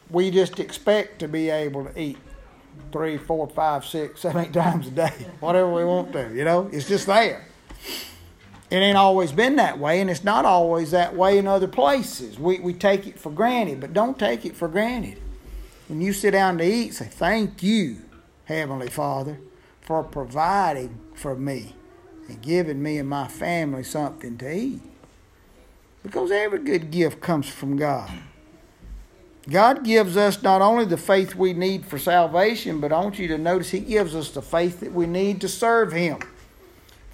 we 0.09 0.31
just 0.31 0.59
expect 0.59 1.19
to 1.19 1.27
be 1.27 1.49
able 1.49 1.85
to 1.85 2.01
eat 2.01 2.17
three, 2.91 3.17
four, 3.17 3.47
five, 3.47 3.85
six, 3.85 4.21
seven, 4.21 4.45
eight 4.45 4.53
times 4.53 4.87
a 4.87 4.91
day, 4.91 5.13
whatever 5.39 5.71
we 5.71 5.83
want 5.83 6.13
to. 6.13 6.33
You 6.33 6.45
know, 6.45 6.69
it's 6.71 6.87
just 6.87 7.05
there. 7.05 7.45
It 8.69 8.77
ain't 8.77 8.97
always 8.97 9.31
been 9.31 9.57
that 9.57 9.79
way, 9.79 10.01
and 10.01 10.09
it's 10.09 10.25
not 10.25 10.43
always 10.43 10.91
that 10.91 11.15
way 11.15 11.37
in 11.37 11.47
other 11.47 11.69
places. 11.69 12.37
We, 12.37 12.59
we 12.59 12.73
take 12.73 13.07
it 13.07 13.17
for 13.17 13.31
granted, 13.31 13.79
but 13.79 13.93
don't 13.93 14.19
take 14.19 14.45
it 14.45 14.57
for 14.57 14.67
granted. 14.67 15.21
When 15.87 16.01
you 16.01 16.13
sit 16.13 16.31
down 16.31 16.57
to 16.57 16.65
eat, 16.65 16.95
say, 16.95 17.05
Thank 17.05 17.63
you, 17.63 18.01
Heavenly 18.45 18.89
Father, 18.89 19.39
for 19.81 20.03
providing 20.03 20.99
for 21.15 21.35
me 21.35 21.75
and 22.27 22.41
giving 22.41 22.81
me 22.81 22.97
and 22.97 23.09
my 23.09 23.27
family 23.27 23.83
something 23.83 24.37
to 24.37 24.53
eat. 24.53 24.81
Because 26.03 26.31
every 26.31 26.59
good 26.59 26.91
gift 26.91 27.21
comes 27.21 27.47
from 27.47 27.77
God. 27.77 28.11
God 29.49 29.85
gives 29.85 30.17
us 30.17 30.43
not 30.43 30.61
only 30.61 30.83
the 30.83 30.97
faith 30.97 31.35
we 31.35 31.53
need 31.53 31.85
for 31.85 31.97
salvation, 31.97 32.81
but 32.81 32.91
I 32.91 32.99
want 32.99 33.17
you 33.17 33.29
to 33.29 33.37
notice 33.37 33.69
He 33.69 33.79
gives 33.79 34.13
us 34.13 34.31
the 34.31 34.41
faith 34.41 34.81
that 34.81 34.91
we 34.91 35.07
need 35.07 35.39
to 35.41 35.47
serve 35.47 35.93
Him. 35.93 36.19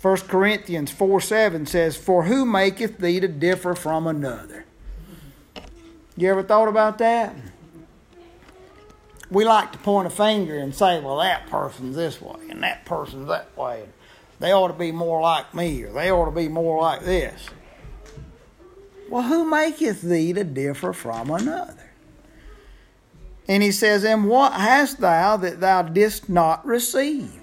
1 0.01 0.17
Corinthians 0.21 0.91
4 0.91 1.21
7 1.21 1.65
says, 1.67 1.95
For 1.95 2.23
who 2.23 2.45
maketh 2.45 2.97
thee 2.97 3.19
to 3.19 3.27
differ 3.27 3.75
from 3.75 4.07
another? 4.07 4.65
You 6.17 6.29
ever 6.29 6.43
thought 6.43 6.67
about 6.67 6.97
that? 6.97 7.35
We 9.29 9.45
like 9.45 9.71
to 9.71 9.77
point 9.79 10.07
a 10.07 10.09
finger 10.09 10.57
and 10.57 10.75
say, 10.75 10.99
Well, 10.99 11.17
that 11.17 11.47
person's 11.47 11.95
this 11.95 12.21
way, 12.21 12.39
and 12.49 12.61
that 12.63 12.85
person's 12.85 13.27
that 13.27 13.55
way. 13.57 13.81
And 13.81 13.93
They 14.39 14.51
ought 14.51 14.67
to 14.67 14.73
be 14.73 14.91
more 14.91 15.21
like 15.21 15.53
me, 15.53 15.83
or 15.83 15.93
they 15.93 16.11
ought 16.11 16.25
to 16.25 16.31
be 16.31 16.49
more 16.49 16.81
like 16.81 17.03
this. 17.03 17.49
Well, 19.09 19.23
who 19.23 19.49
maketh 19.49 20.01
thee 20.01 20.33
to 20.33 20.43
differ 20.43 20.93
from 20.93 21.29
another? 21.29 21.91
And 23.47 23.61
he 23.61 23.71
says, 23.71 24.03
And 24.03 24.27
what 24.27 24.53
hast 24.53 24.99
thou 24.99 25.37
that 25.37 25.59
thou 25.59 25.81
didst 25.83 26.29
not 26.29 26.65
receive? 26.65 27.41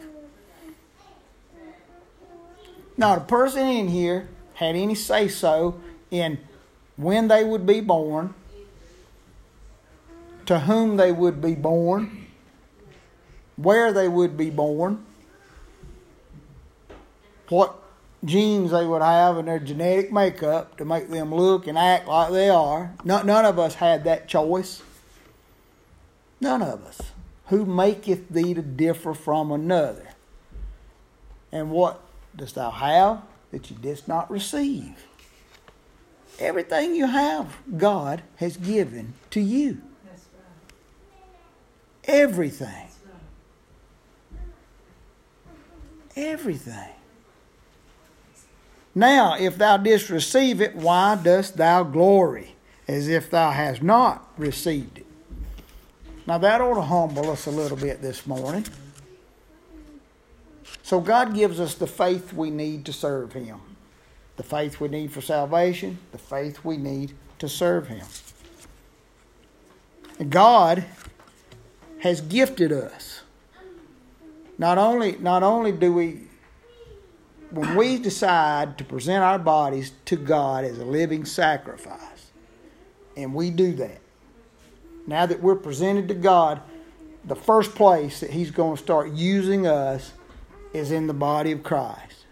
Not 2.97 3.19
a 3.19 3.23
person 3.23 3.67
in 3.67 3.89
here 3.89 4.29
had 4.55 4.77
any 4.77 4.95
say 4.95 5.29
so 5.29 5.81
in 6.11 6.39
when 6.97 7.29
they 7.29 7.45
would 7.45 7.67
be 7.67 7.81
born, 7.81 8.35
to 10.51 10.59
whom 10.59 10.97
they 10.97 11.13
would 11.13 11.41
be 11.41 11.55
born, 11.55 12.27
where 13.55 13.93
they 13.93 14.09
would 14.09 14.37
be 14.37 14.51
born, 14.51 15.07
what 17.51 17.81
genes 18.25 18.73
they 18.73 18.85
would 18.85 19.01
have 19.01 19.39
in 19.39 19.47
their 19.47 19.61
genetic 19.61 20.13
makeup 20.13 20.77
to 20.77 20.85
make 20.85 21.09
them 21.09 21.33
look 21.33 21.69
and 21.69 21.79
act 21.79 22.09
like 22.09 22.33
they 22.33 22.49
are. 22.49 22.93
None, 23.05 23.29
none 23.29 23.45
of 23.45 23.61
us 23.61 23.77
had 23.77 24.03
that 24.03 24.27
choice. 24.27 24.83
None 26.41 26.63
of 26.63 26.85
us. 26.85 27.01
Who 27.47 27.65
maketh 27.65 28.29
thee 28.29 28.53
to 28.53 28.63
differ 28.63 29.15
from 29.15 29.53
another? 29.53 30.09
And 31.53 31.71
what 31.71 32.01
dost 32.35 32.57
thou 32.57 32.73
have 32.73 33.23
that 33.53 33.71
you 33.71 33.77
didst 33.77 34.09
not 34.09 34.29
receive? 34.29 34.97
Everything 36.41 36.97
you 36.97 37.07
have, 37.07 37.57
God 37.77 38.25
has 38.39 38.57
given 38.57 39.15
to 39.31 39.41
you. 39.41 39.83
Everything. 42.05 42.89
Everything. 46.17 46.89
Now, 48.95 49.37
if 49.39 49.57
thou 49.57 49.77
didst 49.77 50.11
receive 50.11 50.61
it, 50.61 50.75
why 50.75 51.15
dost 51.17 51.57
thou 51.57 51.85
glory, 51.85 52.57
as 52.89 53.09
if 53.09 53.31
thou 53.31 53.51
hast 53.51 53.83
not 53.83 54.29
received 54.37 54.99
it? 54.99 55.07
Now, 56.27 56.39
that 56.39 56.61
ought 56.61 56.75
to 56.75 56.83
humble 56.83 57.31
us 57.31 57.47
a 57.47 57.51
little 57.51 57.77
bit 57.77 58.03
this 58.03 58.27
morning. 58.27 58.65
So 60.83 61.01
God 61.01 61.35
gives 61.35 61.61
us 61.61 61.75
the 61.75 61.87
faith 61.87 62.33
we 62.33 62.51
need 62.51 62.85
to 62.87 62.93
serve 62.93 63.33
Him. 63.33 63.61
The 64.37 64.43
faith 64.43 64.81
we 64.81 64.89
need 64.89 65.13
for 65.13 65.21
salvation, 65.21 65.99
the 66.13 66.19
faith 66.19 66.65
we 66.65 66.77
need 66.77 67.13
to 67.39 67.49
serve 67.49 67.87
Him. 67.87 68.07
And 70.19 70.31
God 70.31 70.85
has 72.01 72.21
gifted 72.21 72.73
us. 72.73 73.23
Not 74.59 74.79
only, 74.79 75.17
not 75.19 75.43
only 75.43 75.73
do 75.73 75.93
we, 75.93 76.23
when 77.51 77.77
we 77.77 77.99
decide 77.99 78.77
to 78.79 78.85
present 78.85 79.23
our 79.23 79.39
bodies 79.39 79.93
to 80.07 80.17
God 80.17 80.65
as 80.65 80.79
a 80.79 80.85
living 80.85 81.25
sacrifice, 81.25 82.31
and 83.17 83.35
we 83.35 83.51
do 83.51 83.73
that, 83.75 84.01
now 85.07 85.27
that 85.27 85.43
we're 85.43 85.57
presented 85.57 86.09
to 86.09 86.15
God, 86.15 86.61
the 87.25 87.37
first 87.37 87.75
place 87.75 88.21
that 88.21 88.31
He's 88.31 88.51
going 88.51 88.77
to 88.77 88.83
start 88.83 89.11
using 89.13 89.67
us 89.67 90.13
is 90.73 90.91
in 90.91 91.07
the 91.07 91.15
body 91.15 91.53
of 91.53 91.63
Christ. 91.63 92.27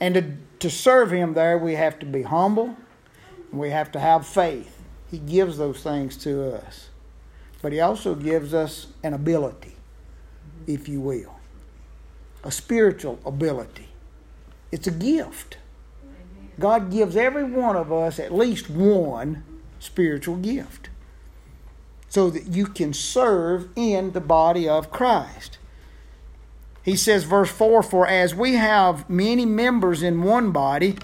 And 0.00 0.14
to, 0.14 0.32
to 0.60 0.70
serve 0.70 1.10
Him 1.10 1.34
there, 1.34 1.56
we 1.56 1.74
have 1.74 1.98
to 2.00 2.06
be 2.06 2.22
humble, 2.22 2.76
we 3.52 3.70
have 3.70 3.90
to 3.92 4.00
have 4.00 4.26
faith. 4.26 4.82
He 5.10 5.18
gives 5.18 5.56
those 5.56 5.82
things 5.82 6.16
to 6.18 6.56
us. 6.56 6.88
But 7.66 7.72
He 7.72 7.80
also 7.80 8.14
gives 8.14 8.54
us 8.54 8.86
an 9.02 9.12
ability, 9.12 9.74
if 10.68 10.88
you 10.88 11.00
will, 11.00 11.34
a 12.44 12.52
spiritual 12.52 13.18
ability. 13.26 13.88
It's 14.70 14.86
a 14.86 14.92
gift. 14.92 15.56
God 16.60 16.92
gives 16.92 17.16
every 17.16 17.42
one 17.42 17.74
of 17.74 17.92
us 17.92 18.20
at 18.20 18.32
least 18.32 18.70
one 18.70 19.42
spiritual 19.80 20.36
gift 20.36 20.90
so 22.08 22.30
that 22.30 22.46
you 22.46 22.66
can 22.66 22.92
serve 22.92 23.68
in 23.74 24.12
the 24.12 24.20
body 24.20 24.68
of 24.68 24.92
Christ. 24.92 25.58
He 26.84 26.94
says, 26.94 27.24
verse 27.24 27.50
4 27.50 27.82
For 27.82 28.06
as 28.06 28.32
we 28.32 28.52
have 28.52 29.10
many 29.10 29.44
members 29.44 30.04
in 30.04 30.22
one 30.22 30.52
body, 30.52 30.98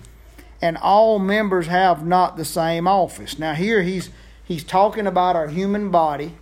and 0.61 0.77
all 0.77 1.19
members 1.19 1.67
have 1.67 2.07
not 2.07 2.37
the 2.37 2.45
same 2.45 2.87
office. 2.87 3.37
Now, 3.37 3.55
here 3.55 3.83
he's, 3.83 4.11
he's 4.45 4.63
talking 4.63 5.09
about 5.09 5.35
our 5.35 5.49
human 5.49 5.91
body. 5.91 6.37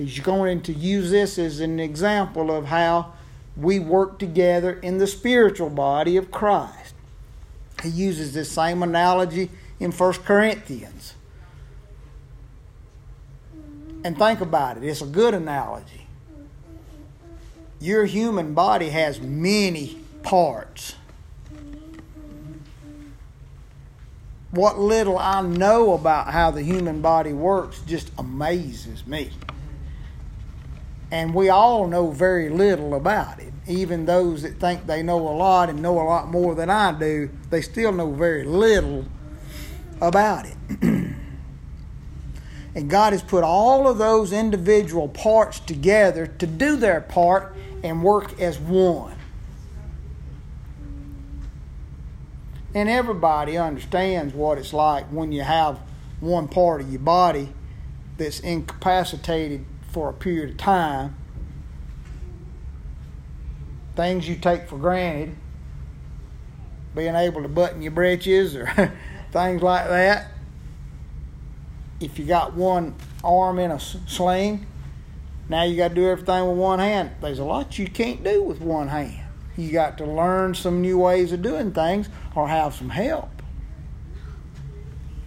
He's 0.00 0.18
going 0.18 0.62
to 0.62 0.72
use 0.72 1.10
this 1.10 1.38
as 1.38 1.60
an 1.60 1.78
example 1.78 2.50
of 2.50 2.64
how 2.64 3.12
we 3.54 3.78
work 3.78 4.18
together 4.18 4.72
in 4.72 4.96
the 4.96 5.06
spiritual 5.06 5.68
body 5.68 6.16
of 6.16 6.30
Christ. 6.30 6.94
He 7.82 7.90
uses 7.90 8.32
this 8.32 8.50
same 8.50 8.82
analogy 8.82 9.50
in 9.78 9.92
1 9.92 10.12
Corinthians. 10.24 11.16
And 14.02 14.16
think 14.16 14.40
about 14.40 14.78
it, 14.78 14.84
it's 14.84 15.02
a 15.02 15.06
good 15.06 15.34
analogy. 15.34 16.06
Your 17.78 18.06
human 18.06 18.54
body 18.54 18.88
has 18.88 19.20
many 19.20 19.98
parts. 20.22 20.94
What 24.50 24.78
little 24.78 25.18
I 25.18 25.42
know 25.42 25.92
about 25.92 26.28
how 26.28 26.50
the 26.50 26.62
human 26.62 27.02
body 27.02 27.34
works 27.34 27.82
just 27.82 28.10
amazes 28.16 29.06
me. 29.06 29.30
And 31.10 31.34
we 31.34 31.48
all 31.48 31.86
know 31.86 32.10
very 32.10 32.48
little 32.48 32.94
about 32.94 33.40
it. 33.40 33.52
Even 33.66 34.06
those 34.06 34.42
that 34.42 34.60
think 34.60 34.86
they 34.86 35.02
know 35.02 35.18
a 35.18 35.34
lot 35.34 35.68
and 35.68 35.82
know 35.82 36.00
a 36.00 36.04
lot 36.04 36.28
more 36.28 36.54
than 36.54 36.70
I 36.70 36.92
do, 36.92 37.30
they 37.50 37.62
still 37.62 37.92
know 37.92 38.12
very 38.12 38.44
little 38.44 39.06
about 40.00 40.46
it. 40.46 40.56
And 42.74 42.88
God 42.88 43.12
has 43.12 43.22
put 43.22 43.42
all 43.42 43.88
of 43.88 43.98
those 43.98 44.32
individual 44.32 45.08
parts 45.08 45.58
together 45.60 46.26
to 46.26 46.46
do 46.46 46.76
their 46.76 47.00
part 47.00 47.54
and 47.82 48.02
work 48.02 48.38
as 48.40 48.58
one. 48.58 49.16
And 52.72 52.88
everybody 52.88 53.56
understands 53.58 54.32
what 54.32 54.58
it's 54.58 54.72
like 54.72 55.06
when 55.06 55.32
you 55.32 55.42
have 55.42 55.80
one 56.20 56.46
part 56.46 56.80
of 56.80 56.90
your 56.90 57.00
body 57.00 57.48
that's 58.16 58.38
incapacitated 58.38 59.64
for 59.92 60.08
a 60.08 60.12
period 60.12 60.50
of 60.50 60.56
time. 60.56 61.16
Things 63.96 64.28
you 64.28 64.36
take 64.36 64.68
for 64.68 64.78
granted, 64.78 65.36
being 66.94 67.14
able 67.14 67.42
to 67.42 67.48
button 67.48 67.82
your 67.82 67.92
breeches 67.92 68.54
or 68.56 68.66
things 69.32 69.62
like 69.62 69.88
that 69.88 70.32
if 72.00 72.18
you 72.18 72.24
got 72.24 72.54
one 72.54 72.94
arm 73.22 73.58
in 73.58 73.70
a 73.70 73.78
sling, 73.78 74.66
now 75.48 75.62
you 75.62 75.76
got 75.76 75.88
to 75.88 75.94
do 75.94 76.08
everything 76.08 76.48
with 76.48 76.56
one 76.56 76.78
hand. 76.78 77.10
There's 77.20 77.38
a 77.38 77.44
lot 77.44 77.78
you 77.78 77.86
can't 77.86 78.24
do 78.24 78.42
with 78.42 78.60
one 78.60 78.88
hand. 78.88 79.26
You 79.56 79.70
got 79.72 79.98
to 79.98 80.06
learn 80.06 80.54
some 80.54 80.80
new 80.80 80.98
ways 80.98 81.32
of 81.32 81.42
doing 81.42 81.72
things 81.72 82.08
or 82.34 82.48
have 82.48 82.74
some 82.74 82.88
help. 82.88 83.28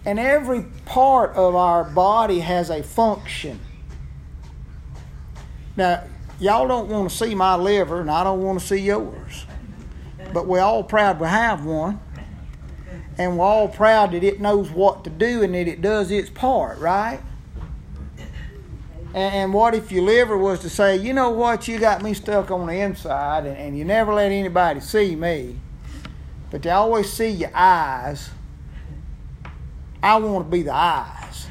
And 0.04 0.18
every 0.18 0.64
part 0.84 1.34
of 1.36 1.54
our 1.54 1.84
body 1.84 2.40
has 2.40 2.70
a 2.70 2.82
function. 2.82 3.60
Now, 5.76 6.04
y'all 6.38 6.68
don't 6.68 6.88
want 6.88 7.10
to 7.10 7.16
see 7.16 7.34
my 7.34 7.56
liver, 7.56 8.00
and 8.00 8.10
I 8.10 8.24
don't 8.24 8.42
want 8.42 8.60
to 8.60 8.66
see 8.66 8.78
yours. 8.78 9.46
But 10.32 10.46
we're 10.46 10.60
all 10.60 10.82
proud 10.82 11.20
we 11.20 11.26
have 11.26 11.64
one 11.64 12.00
and 13.18 13.38
we're 13.38 13.44
all 13.44 13.68
proud 13.68 14.12
that 14.12 14.24
it 14.24 14.40
knows 14.40 14.70
what 14.70 15.04
to 15.04 15.10
do 15.10 15.42
and 15.42 15.54
that 15.54 15.68
it 15.68 15.80
does 15.80 16.10
its 16.10 16.30
part, 16.30 16.78
right? 16.78 17.20
And 19.14 19.54
what 19.54 19.74
if 19.74 19.92
your 19.92 20.02
liver 20.02 20.36
was 20.36 20.58
to 20.60 20.70
say, 20.70 20.96
you 20.96 21.12
know 21.12 21.30
what, 21.30 21.68
you 21.68 21.78
got 21.78 22.02
me 22.02 22.14
stuck 22.14 22.50
on 22.50 22.66
the 22.66 22.72
inside 22.72 23.46
and, 23.46 23.56
and 23.56 23.78
you 23.78 23.84
never 23.84 24.12
let 24.12 24.32
anybody 24.32 24.80
see 24.80 25.14
me, 25.14 25.60
but 26.50 26.62
they 26.62 26.70
always 26.70 27.12
see 27.12 27.28
your 27.28 27.52
eyes. 27.54 28.30
I 30.02 30.16
want 30.16 30.46
to 30.46 30.50
be 30.50 30.62
the 30.62 30.74
eyes. 30.74 31.46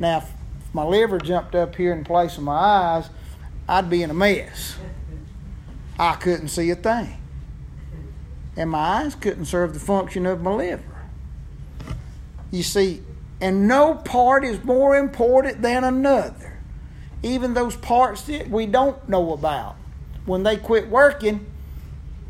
Now, 0.00 0.26
my 0.72 0.84
liver 0.84 1.18
jumped 1.18 1.54
up 1.54 1.76
here 1.76 1.92
in 1.92 2.04
place 2.04 2.36
of 2.36 2.44
my 2.44 2.52
eyes, 2.52 3.10
I'd 3.68 3.90
be 3.90 4.02
in 4.02 4.10
a 4.10 4.14
mess. 4.14 4.76
I 5.98 6.14
couldn't 6.14 6.48
see 6.48 6.70
a 6.70 6.76
thing 6.76 7.18
and 8.58 8.70
my 8.70 8.78
eyes 9.04 9.14
couldn't 9.14 9.44
serve 9.44 9.72
the 9.72 9.80
function 9.80 10.26
of 10.26 10.42
my 10.42 10.50
liver. 10.50 10.82
You 12.50 12.64
see, 12.64 13.04
and 13.40 13.68
no 13.68 13.94
part 13.94 14.44
is 14.44 14.62
more 14.64 14.96
important 14.96 15.62
than 15.62 15.84
another. 15.84 16.58
Even 17.22 17.54
those 17.54 17.76
parts 17.76 18.22
that 18.22 18.50
we 18.50 18.66
don't 18.66 19.08
know 19.08 19.32
about. 19.32 19.76
When 20.26 20.42
they 20.42 20.56
quit 20.56 20.88
working, 20.88 21.46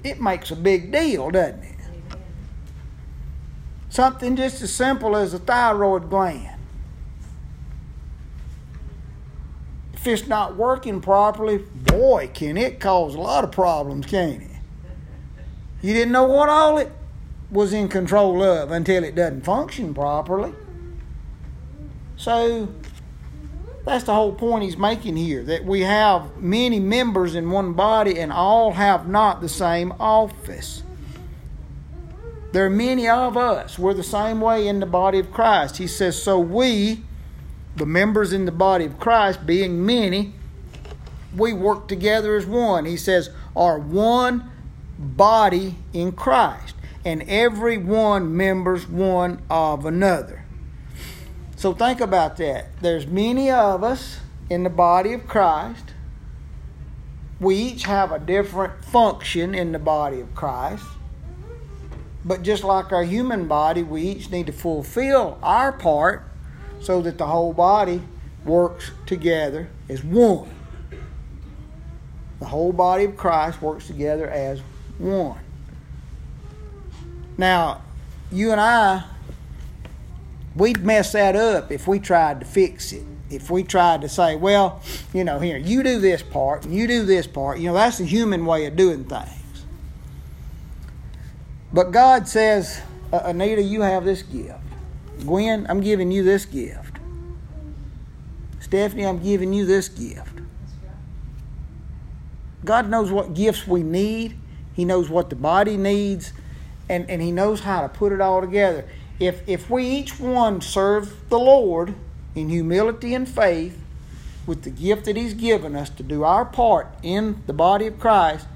it 0.05 0.20
makes 0.20 0.51
a 0.51 0.57
big 0.57 0.92
deal, 0.92 1.31
doesn't 1.31 1.62
it? 1.62 1.77
Something 3.88 4.37
just 4.37 4.61
as 4.61 4.72
simple 4.72 5.16
as 5.16 5.33
a 5.33 5.38
thyroid 5.38 6.11
gland. 6.11 6.58
It's 10.09 10.27
not 10.27 10.57
working 10.57 11.01
properly, 11.01 11.59
boy, 11.59 12.31
can 12.33 12.57
it 12.57 12.81
cause 12.81 13.14
a 13.14 13.21
lot 13.21 13.44
of 13.44 13.53
problems, 13.53 14.07
can't 14.07 14.42
it? 14.42 14.51
You 15.83 15.94
didn't 15.94 16.12
know 16.12 16.25
what 16.25 16.49
all 16.49 16.79
it 16.79 16.90
was 17.51 17.73
in 17.73 17.88
control 17.88 18.42
of 18.42 18.71
until 18.71 19.05
it 19.05 19.14
doesn't 19.14 19.44
function 19.44 19.94
properly. 19.94 20.53
So 22.16 22.68
that's 23.85 24.05
the 24.05 24.14
whole 24.14 24.33
point 24.33 24.64
he's 24.64 24.77
making 24.77 25.16
here 25.16 25.42
that 25.44 25.64
we 25.64 25.83
have 25.83 26.37
many 26.37 26.81
members 26.81 27.35
in 27.35 27.51
one 27.51 27.73
body 27.73 28.18
and 28.18 28.33
all 28.33 28.73
have 28.73 29.09
not 29.09 29.40
the 29.40 29.49
same 29.49 29.92
office. 30.01 30.83
There 32.53 32.66
are 32.66 32.71
many 32.71 33.09
of 33.09 33.37
us. 33.37 33.79
We're 33.79 33.94
the 33.94 34.03
same 34.03 34.40
way 34.40 34.66
in 34.66 34.81
the 34.81 34.87
body 34.87 35.18
of 35.18 35.31
Christ. 35.31 35.77
He 35.77 35.87
says, 35.87 36.21
So 36.21 36.38
we, 36.38 37.05
the 37.79 37.87
members 37.87 38.33
in 38.33 38.45
the 38.45 38.53
body 38.53 38.85
of 38.85 38.99
Christ, 38.99 39.47
being 39.47 39.85
many, 39.85 40.35
we 41.37 41.53
work 41.53 41.88
together 41.88 42.37
as 42.37 42.47
one. 42.47 42.85
He 42.85 42.97
says, 42.97 43.31
are 43.57 43.79
one 43.79 44.51
body 44.99 45.77
in 45.93 46.12
Christ, 46.12 46.75
and 47.05 47.23
every 47.23 47.79
one 47.79 48.37
members 48.37 48.88
one 48.88 49.43
of 49.49 49.87
another. 49.87 50.45
So 51.57 51.73
think 51.73 52.01
about 52.01 52.37
that. 52.37 52.69
There's 52.81 53.07
many 53.07 53.51
of 53.51 53.83
us 53.83 54.21
in 54.51 54.62
the 54.62 54.71
body 54.71 55.12
of 55.12 55.27
Christ. 55.27 55.93
We 57.41 57.57
each 57.57 57.85
have 57.85 58.12
a 58.12 58.19
different 58.19 58.85
function 58.85 59.55
in 59.55 59.73
the 59.73 59.79
body 59.79 60.21
of 60.21 60.35
Christ. 60.35 60.85
But 62.25 62.43
just 62.43 62.64
like 62.64 62.93
our 62.93 63.05
human 63.05 63.47
body, 63.47 63.83
we 63.83 64.03
each 64.03 64.31
need 64.31 64.47
to 64.47 64.53
fulfill 64.53 65.38
our 65.43 65.73
part 65.73 66.28
so 66.81 67.03
that 67.03 67.19
the 67.19 67.27
whole 67.27 67.53
body 67.53 68.03
works 68.45 68.91
together 69.07 69.69
as 69.88 70.03
one. 70.03 70.51
The 72.41 72.47
whole 72.47 72.73
body 72.73 73.05
of 73.05 73.17
Christ 73.17 73.61
works 73.61 73.87
together 73.87 74.31
as 74.31 74.61
one. 74.99 75.41
Now, 77.37 77.83
you 78.31 78.53
and 78.53 78.61
I 78.61 79.05
we'd 80.59 80.85
mess 80.85 81.12
that 81.12 81.37
up 81.37 81.71
if 81.71 81.87
we 81.87 81.99
tried 81.99 82.41
to 82.41 82.47
fix 82.47 82.93
it. 82.93 83.05
If 83.31 83.51
we 83.51 83.62
tried 83.62 84.01
to 84.03 84.09
say, 84.09 84.37
well, 84.37 84.83
you 85.12 85.23
know, 85.23 85.38
here, 85.38 85.59
you 85.59 85.83
do 85.83 86.01
this 86.01 86.23
part 86.23 86.64
and 86.64 86.75
you 86.75 86.87
do 86.87 87.05
this 87.05 87.27
part, 87.27 87.59
you 87.59 87.67
know, 87.67 87.75
that's 87.75 87.99
the 87.99 88.05
human 88.05 88.47
way 88.47 88.64
of 88.67 88.75
doing 88.75 89.05
things. 89.05 89.64
But 91.73 91.91
God 91.93 92.27
says, 92.27 92.81
Anita, 93.12 93.62
you 93.62 93.83
have 93.83 94.05
this 94.05 94.23
gift. 94.23 94.59
Gwen, 95.24 95.66
I'm 95.68 95.81
giving 95.81 96.11
you 96.11 96.22
this 96.22 96.44
gift. 96.44 96.96
Stephanie, 98.61 99.07
I'm 99.07 99.22
giving 99.22 99.52
you 99.52 99.66
this 99.66 99.88
gift. 99.88 100.40
God 102.64 102.88
knows 102.88 103.11
what 103.11 103.35
gifts 103.35 103.66
we 103.66 103.83
need. 103.83 104.38
He 104.74 104.85
knows 104.85 105.09
what 105.09 105.31
the 105.31 105.37
body 105.37 105.76
needs, 105.76 106.33
and, 106.88 107.09
and 107.11 107.20
He 107.20 107.33
knows 107.33 107.61
how 107.61 107.83
to 107.83 107.88
put 107.88 108.12
it 108.12 108.20
all 108.20 108.40
together. 108.40 108.85
If, 109.18 109.46
if 109.48 109.68
we 109.68 109.85
each 109.85 110.20
one 110.20 110.61
serve 110.61 111.28
the 111.31 111.38
Lord 111.38 111.94
in 112.35 112.48
humility 112.48 113.14
and 113.14 113.28
faith 113.28 113.81
with 114.46 114.62
the 114.62 114.70
gift 114.70 115.07
that 115.07 115.16
He's 115.16 115.35
given 115.35 115.74
us 115.74 115.90
to 115.90 116.02
do 116.02 116.22
our 116.22 116.44
part 116.44 116.88
in 117.02 117.42
the 117.46 117.52
body 117.52 117.87
of 117.87 117.98
Christ, 117.98 118.46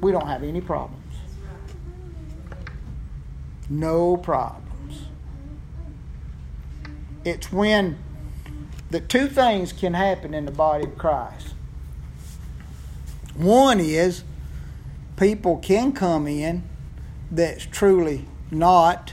we 0.00 0.12
don't 0.12 0.26
have 0.26 0.42
any 0.42 0.60
problems. 0.60 1.14
No 3.70 4.16
problems. 4.16 4.67
It's 7.28 7.52
when 7.52 7.98
the 8.90 9.00
two 9.00 9.28
things 9.28 9.74
can 9.74 9.92
happen 9.92 10.32
in 10.32 10.46
the 10.46 10.50
body 10.50 10.84
of 10.84 10.96
Christ. 10.96 11.48
One 13.34 13.80
is 13.80 14.24
people 15.16 15.58
can 15.58 15.92
come 15.92 16.26
in 16.26 16.62
that's 17.30 17.66
truly 17.66 18.24
not 18.50 19.12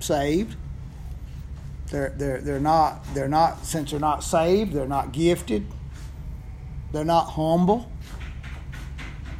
saved. 0.00 0.56
They're, 1.90 2.14
they're, 2.16 2.40
they're 2.40 2.58
not 2.58 3.04
they're 3.12 3.28
not 3.28 3.66
since 3.66 3.90
they're 3.90 4.00
not 4.00 4.24
saved, 4.24 4.72
they're 4.72 4.88
not 4.88 5.12
gifted, 5.12 5.66
they're 6.92 7.04
not 7.04 7.32
humble. 7.32 7.92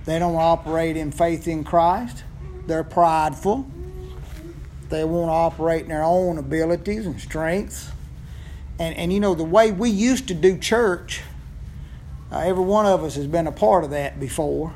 They 0.05 0.19
don't 0.19 0.37
operate 0.37 0.99
in 0.99 1.11
faith 1.11 1.49
in 1.49 1.65
Christ. 1.65 2.25
They're 2.67 2.85
prideful. 2.85 3.67
They 4.93 5.05
want 5.05 5.29
to 5.29 5.33
operate 5.33 5.85
in 5.85 5.89
their 5.89 6.03
own 6.03 6.37
abilities 6.37 7.07
and 7.07 7.19
strengths. 7.19 7.91
And, 8.79 8.95
and 8.95 9.11
you 9.11 9.21
know, 9.21 9.35
the 9.35 9.43
way 9.43 9.73
we 9.73 9.89
used 9.89 10.29
to 10.29 10.35
do 10.35 10.59
church, 10.59 11.23
uh, 12.31 12.41
every 12.41 12.63
one 12.63 12.85
of 12.85 13.03
us 13.03 13.15
has 13.15 13.27
been 13.27 13.47
a 13.47 13.53
part 13.53 13.85
of 13.85 13.91
that 13.93 14.21
before, 14.21 14.75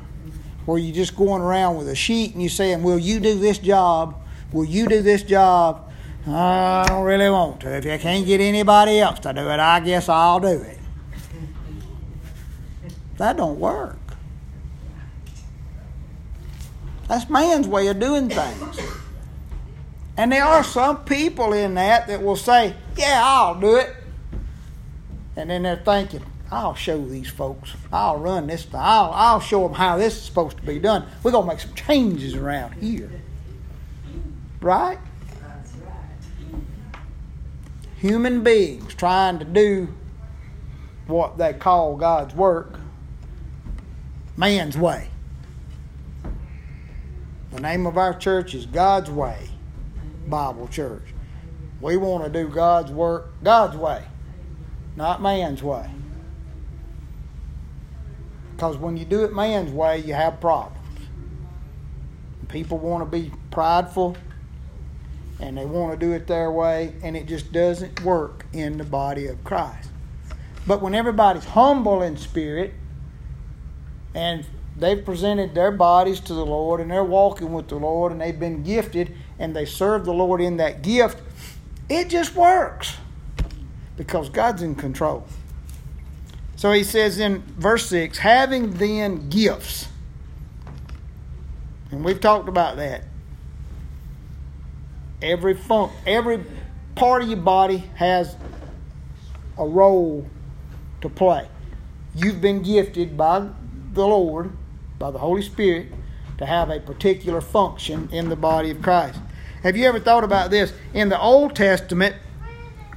where 0.65 0.79
you're 0.79 0.95
just 0.95 1.15
going 1.15 1.43
around 1.43 1.77
with 1.77 1.87
a 1.87 1.93
sheet 1.93 2.33
and 2.33 2.41
you're 2.41 2.49
saying, 2.49 2.81
Will 2.81 2.97
you 2.97 3.19
do 3.19 3.37
this 3.37 3.59
job? 3.59 4.19
Will 4.51 4.65
you 4.65 4.87
do 4.87 5.03
this 5.03 5.21
job? 5.21 5.91
I 6.25 6.85
don't 6.87 7.03
really 7.03 7.29
want 7.29 7.61
to. 7.61 7.77
If 7.77 7.85
you 7.85 7.95
can't 7.99 8.25
get 8.25 8.41
anybody 8.41 8.99
else 8.99 9.19
to 9.19 9.33
do 9.33 9.47
it, 9.47 9.59
I 9.59 9.79
guess 9.81 10.09
I'll 10.09 10.39
do 10.39 10.47
it. 10.47 10.79
That 13.17 13.37
don't 13.37 13.59
work. 13.59 13.99
That's 17.07 17.29
man's 17.29 17.67
way 17.67 17.85
of 17.87 17.99
doing 17.99 18.29
things. 18.29 18.79
And 20.17 20.31
there 20.31 20.43
are 20.43 20.63
some 20.63 21.05
people 21.05 21.53
in 21.53 21.75
that 21.75 22.07
that 22.07 22.23
will 22.23 22.35
say, 22.35 22.75
Yeah, 22.97 23.21
I'll 23.23 23.59
do 23.59 23.75
it. 23.75 23.95
And 25.35 25.51
then 25.51 25.63
they're 25.63 25.75
thinking, 25.75 26.23
I'll 26.49 26.73
show 26.73 27.05
these 27.05 27.29
folks. 27.29 27.73
I'll 27.93 28.17
run 28.17 28.47
this. 28.47 28.67
I'll, 28.73 29.11
I'll 29.11 29.39
show 29.39 29.67
them 29.67 29.75
how 29.75 29.97
this 29.97 30.15
is 30.15 30.23
supposed 30.23 30.57
to 30.57 30.63
be 30.63 30.79
done. 30.79 31.05
We're 31.21 31.31
going 31.31 31.43
to 31.47 31.53
make 31.53 31.59
some 31.59 31.75
changes 31.75 32.33
around 32.33 32.73
here. 32.73 33.11
Right? 34.59 34.97
That's 35.41 35.73
right. 35.75 36.61
Human 37.97 38.43
beings 38.43 38.95
trying 38.95 39.37
to 39.39 39.45
do 39.45 39.93
what 41.05 41.37
they 41.37 41.53
call 41.53 41.95
God's 41.95 42.33
work 42.33 42.79
man's 44.37 44.77
way. 44.77 45.09
The 47.51 47.59
name 47.59 47.87
of 47.87 47.97
our 47.97 48.13
church 48.13 48.53
is 48.53 48.67
God's 48.67 49.09
Way. 49.09 49.49
Bible 50.29 50.67
church. 50.67 51.03
We 51.81 51.97
want 51.97 52.23
to 52.23 52.29
do 52.29 52.49
God's 52.49 52.91
work 52.91 53.31
God's 53.43 53.77
way, 53.77 54.03
not 54.95 55.21
man's 55.21 55.61
way. 55.61 55.89
Because 58.55 58.77
when 58.77 58.97
you 58.97 59.05
do 59.05 59.23
it 59.23 59.33
man's 59.33 59.71
way, 59.71 59.99
you 59.99 60.13
have 60.13 60.41
problems. 60.41 60.77
People 62.47 62.79
want 62.79 63.03
to 63.03 63.19
be 63.19 63.31
prideful 63.51 64.17
and 65.39 65.57
they 65.57 65.65
want 65.65 65.99
to 65.99 66.05
do 66.05 66.13
it 66.13 66.25
their 66.25 66.49
way, 66.49 66.95
and 67.03 67.15
it 67.15 67.27
just 67.27 67.51
doesn't 67.51 68.01
work 68.01 68.45
in 68.53 68.77
the 68.77 68.83
body 68.83 69.27
of 69.27 69.43
Christ. 69.43 69.89
But 70.65 70.81
when 70.81 70.95
everybody's 70.95 71.45
humble 71.45 72.01
in 72.01 72.17
spirit 72.17 72.73
and 74.15 74.45
they've 74.75 75.03
presented 75.03 75.53
their 75.53 75.71
bodies 75.71 76.19
to 76.21 76.33
the 76.33 76.45
Lord 76.45 76.81
and 76.81 76.89
they're 76.89 77.03
walking 77.03 77.53
with 77.53 77.67
the 77.67 77.75
Lord 77.75 78.11
and 78.11 78.19
they've 78.19 78.39
been 78.39 78.63
gifted 78.63 79.15
and 79.39 79.55
they 79.55 79.65
serve 79.65 80.05
the 80.05 80.13
Lord 80.13 80.41
in 80.41 80.57
that 80.57 80.81
gift, 80.81 81.21
it 81.89 82.09
just 82.09 82.35
works 82.35 82.97
because 83.95 84.29
God's 84.29 84.61
in 84.61 84.75
control. 84.75 85.25
So 86.55 86.71
he 86.71 86.83
says 86.83 87.19
in 87.19 87.43
verse 87.57 87.87
6 87.87 88.17
having 88.17 88.71
then 88.71 89.29
gifts, 89.29 89.87
and 91.91 92.03
we've 92.03 92.19
talked 92.19 92.49
about 92.49 92.77
that. 92.77 93.03
Every 95.21 95.53
fun- 95.53 95.91
every 96.05 96.43
part 96.95 97.23
of 97.23 97.29
your 97.29 97.37
body 97.37 97.77
has 97.95 98.35
a 99.57 99.65
role 99.65 100.27
to 101.01 101.09
play. 101.09 101.47
You've 102.15 102.41
been 102.41 102.63
gifted 102.63 103.15
by 103.17 103.49
the 103.93 104.07
Lord, 104.07 104.51
by 104.99 105.11
the 105.11 105.19
Holy 105.19 105.41
Spirit, 105.41 105.87
to 106.37 106.45
have 106.45 106.69
a 106.69 106.79
particular 106.79 107.41
function 107.41 108.09
in 108.11 108.29
the 108.29 108.35
body 108.35 108.71
of 108.71 108.81
Christ. 108.81 109.19
Have 109.67 109.75
you 109.75 109.85
ever 109.85 109.99
thought 109.99 110.23
about 110.23 110.49
this? 110.49 110.71
In 110.93 111.09
the 111.09 111.19
Old 111.19 111.53
Testament, 111.53 112.15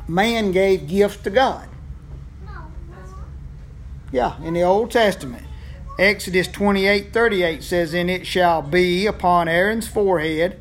man 0.07 0.53
gave 0.53 0.87
gifts 0.87 1.17
to 1.25 1.31
God. 1.31 1.69
Yeah, 4.13 4.41
in 4.41 4.55
the 4.55 4.63
Old 4.63 4.93
Testament. 4.93 5.43
Exodus 5.99 6.47
28 6.47 7.13
38 7.13 7.65
says, 7.65 7.93
And 7.93 8.09
it 8.09 8.25
shall 8.25 8.63
be 8.63 9.07
upon 9.07 9.49
Aaron's 9.49 9.89
forehead 9.89 10.61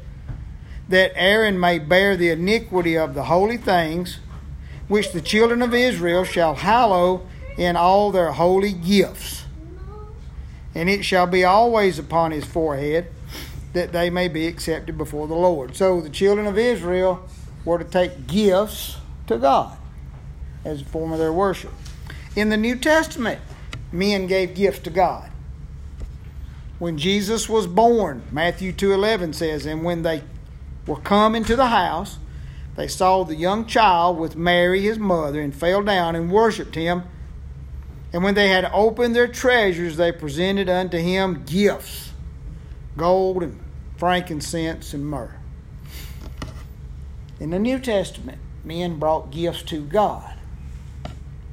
that 0.88 1.12
Aaron 1.14 1.60
may 1.60 1.78
bear 1.78 2.18
the 2.18 2.32
iniquity 2.32 2.98
of 2.98 3.14
the 3.14 3.26
holy 3.26 3.58
things, 3.58 4.18
which 4.88 5.12
the 5.12 5.22
children 5.22 5.62
of 5.62 5.76
Israel 5.76 6.24
shall 6.24 6.56
hallow 6.56 7.28
in 7.56 7.76
all 7.76 8.10
their 8.10 8.32
holy 8.32 8.74
gifts. 8.74 9.46
And 10.74 10.90
it 10.90 11.06
shall 11.06 11.28
be 11.28 11.46
always 11.46 12.00
upon 12.00 12.32
his 12.32 12.46
forehead 12.46 13.12
that 13.74 13.92
they 13.92 14.10
may 14.10 14.28
be 14.28 14.48
accepted 14.48 14.98
before 14.98 15.28
the 15.28 15.36
Lord. 15.36 15.76
So 15.76 16.02
the 16.02 16.10
children 16.10 16.48
of 16.48 16.58
Israel 16.58 17.28
were 17.66 17.78
to 17.78 17.84
take 17.84 18.28
gifts 18.28 18.98
to 19.28 19.38
God 19.38 19.78
as 20.66 20.82
a 20.82 20.86
form 20.86 21.12
of 21.12 21.20
their 21.20 21.34
worship. 21.34 21.72
In 22.36 22.50
the 22.50 22.58
New 22.58 22.76
Testament, 22.76 23.40
men 23.92 24.28
gave 24.28 24.56
gifts 24.56 24.80
to 24.80 24.90
God. 24.90 25.30
When 26.80 26.98
Jesus 26.98 27.50
was 27.50 27.68
born, 27.68 28.24
Matthew 28.32 28.72
2:11 28.72 29.34
says, 29.34 29.66
"And 29.66 29.84
when 29.84 30.04
they 30.04 30.24
were 30.88 30.96
come 30.96 31.36
into 31.36 31.56
the 31.56 31.68
house, 31.68 32.18
they 32.76 32.88
saw 32.88 33.24
the 33.24 33.36
young 33.36 33.66
child 33.66 34.18
with 34.18 34.38
Mary 34.38 34.82
his 34.82 34.98
mother 34.98 35.42
and 35.42 35.54
fell 35.54 35.84
down 35.84 36.16
and 36.16 36.32
worshiped 36.32 36.76
him. 36.76 37.04
And 38.14 38.24
when 38.24 38.36
they 38.36 38.48
had 38.48 38.70
opened 38.74 39.16
their 39.16 39.28
treasures, 39.28 39.98
they 39.98 40.14
presented 40.14 40.70
unto 40.70 40.98
him 40.98 41.44
gifts 41.46 42.09
gold 42.98 43.44
and 43.44 43.60
frankincense 43.98 44.94
and 44.94 45.06
myrrh. 45.06 45.36
In 47.40 47.52
the 47.52 47.60
New 47.60 47.80
Testament, 47.80 48.40
men 48.64 49.00
brought 49.00 49.32
gifts 49.32 49.64
to 49.64 49.82
God. 49.82 50.36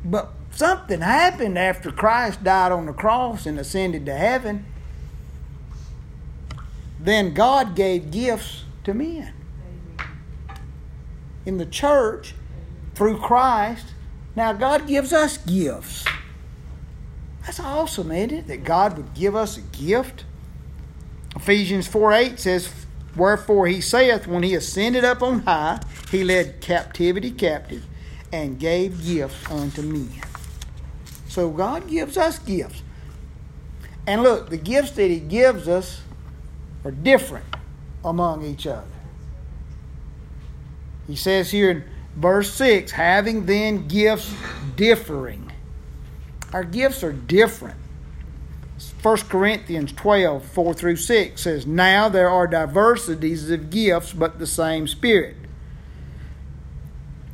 But 0.04 0.32
something 0.50 1.00
happened 1.00 1.58
after 1.58 1.90
Christ 1.90 2.42
died 2.44 2.72
on 2.72 2.86
the 2.86 2.92
cross 2.92 3.46
and 3.46 3.58
ascended 3.58 4.06
to 4.06 4.14
heaven. 4.14 4.66
Then 7.00 7.34
God 7.34 7.74
gave 7.76 8.10
gifts 8.10 8.64
to 8.84 8.94
men. 8.94 9.32
In 11.44 11.58
the 11.58 11.66
church, 11.66 12.34
through 12.94 13.18
Christ, 13.18 13.86
now 14.34 14.52
God 14.52 14.86
gives 14.86 15.12
us 15.12 15.38
gifts. 15.38 16.04
That's 17.44 17.60
awesome, 17.60 18.10
isn't 18.10 18.32
it? 18.32 18.46
That 18.48 18.64
God 18.64 18.96
would 18.96 19.14
give 19.14 19.36
us 19.36 19.56
a 19.56 19.60
gift. 19.60 20.24
Ephesians 21.36 21.86
4 21.86 22.12
8 22.12 22.40
says, 22.40 22.72
Wherefore 23.14 23.66
he 23.66 23.80
saith, 23.80 24.26
When 24.26 24.42
he 24.42 24.54
ascended 24.54 25.04
up 25.04 25.22
on 25.22 25.40
high, 25.40 25.80
he 26.10 26.24
led 26.24 26.60
captivity 26.60 27.30
captive 27.30 27.84
and 28.32 28.58
gave 28.58 29.04
gifts 29.04 29.50
unto 29.50 29.82
men. 29.82 30.10
So 31.28 31.50
God 31.50 31.88
gives 31.88 32.16
us 32.16 32.38
gifts. 32.38 32.82
And 34.06 34.22
look, 34.22 34.50
the 34.50 34.56
gifts 34.56 34.92
that 34.92 35.08
he 35.08 35.20
gives 35.20 35.68
us 35.68 36.00
are 36.84 36.90
different 36.90 37.44
among 38.04 38.44
each 38.44 38.66
other. 38.66 38.86
He 41.06 41.16
says 41.16 41.50
here 41.50 41.70
in 41.70 41.84
verse 42.16 42.52
6 42.54 42.90
having 42.92 43.46
then 43.46 43.88
gifts 43.88 44.32
differing. 44.76 45.52
Our 46.52 46.64
gifts 46.64 47.02
are 47.02 47.12
different. 47.12 47.76
1 49.06 49.18
Corinthians 49.28 49.92
12, 49.92 50.44
4 50.44 50.74
through 50.74 50.96
6 50.96 51.40
says, 51.40 51.64
Now 51.64 52.08
there 52.08 52.28
are 52.28 52.48
diversities 52.48 53.48
of 53.52 53.70
gifts, 53.70 54.12
but 54.12 54.40
the 54.40 54.48
same 54.48 54.88
Spirit. 54.88 55.36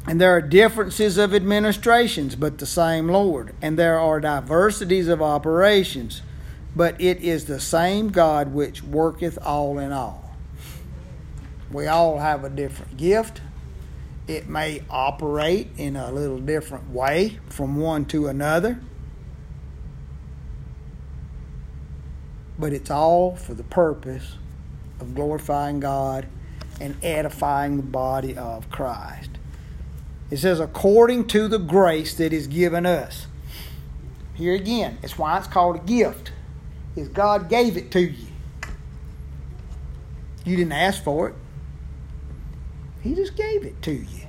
And 0.07 0.21
there 0.21 0.37
are 0.37 0.43
differences 0.43 1.17
of 1.17 1.33
administrations, 1.35 2.37
but 2.37 2.59
the 2.59 2.67
same 2.67 3.09
Lord. 3.09 3.55
And 3.63 3.79
there 3.79 3.99
are 3.99 4.21
diversities 4.21 5.09
of 5.09 5.23
operations, 5.23 6.21
but 6.77 7.01
it 7.01 7.23
is 7.23 7.47
the 7.47 7.59
same 7.59 8.11
God 8.11 8.53
which 8.53 8.83
worketh 8.83 9.39
all 9.43 9.79
in 9.79 9.93
all. 9.93 10.35
We 11.71 11.87
all 11.87 12.19
have 12.19 12.45
a 12.45 12.51
different 12.51 12.99
gift. 12.99 13.41
It 14.29 14.47
may 14.47 14.83
operate 14.91 15.69
in 15.79 15.97
a 15.97 16.13
little 16.13 16.39
different 16.39 16.91
way 16.91 17.39
from 17.49 17.77
one 17.77 18.05
to 18.07 18.27
another. 18.29 18.79
But 22.63 22.73
it's 22.73 22.93
all 22.93 23.35
for 23.35 23.55
the 23.55 23.65
purpose 23.65 24.37
of 25.01 25.17
glorifying 25.17 25.81
God 25.81 26.29
and 26.81 26.95
edifying 27.03 27.77
the 27.77 27.83
body 27.83 28.37
of 28.37 28.71
Christ. 28.71 29.31
It 30.31 30.37
says, 30.37 30.61
according 30.61 31.27
to 31.27 31.49
the 31.49 31.59
grace 31.59 32.15
that 32.15 32.33
is 32.33 32.47
given 32.47 32.87
us. 32.87 33.27
Here 34.35 34.55
again, 34.55 34.99
it's 35.03 35.19
why 35.19 35.39
it's 35.39 35.49
called 35.49 35.75
a 35.75 35.81
gift. 35.81 36.31
Is 36.95 37.09
God 37.09 37.49
gave 37.49 37.77
it 37.77 37.91
to 37.91 38.01
you. 38.01 38.29
You 40.45 40.57
didn't 40.57 40.71
ask 40.71 41.03
for 41.03 41.31
it. 41.31 41.35
He 43.01 43.17
just 43.17 43.35
gave 43.35 43.65
it 43.65 43.83
to 43.83 43.93
you. 43.93 44.29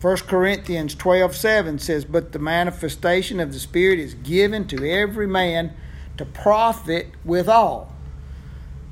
1 0.00 0.16
Corinthians 0.18 0.94
12 0.94 1.34
7 1.34 1.80
says, 1.80 2.04
But 2.04 2.30
the 2.30 2.38
manifestation 2.38 3.40
of 3.40 3.52
the 3.52 3.58
Spirit 3.58 3.98
is 3.98 4.14
given 4.14 4.68
to 4.68 4.88
every 4.88 5.26
man 5.26 5.74
to 6.20 6.26
profit 6.26 7.06
withal. 7.24 7.90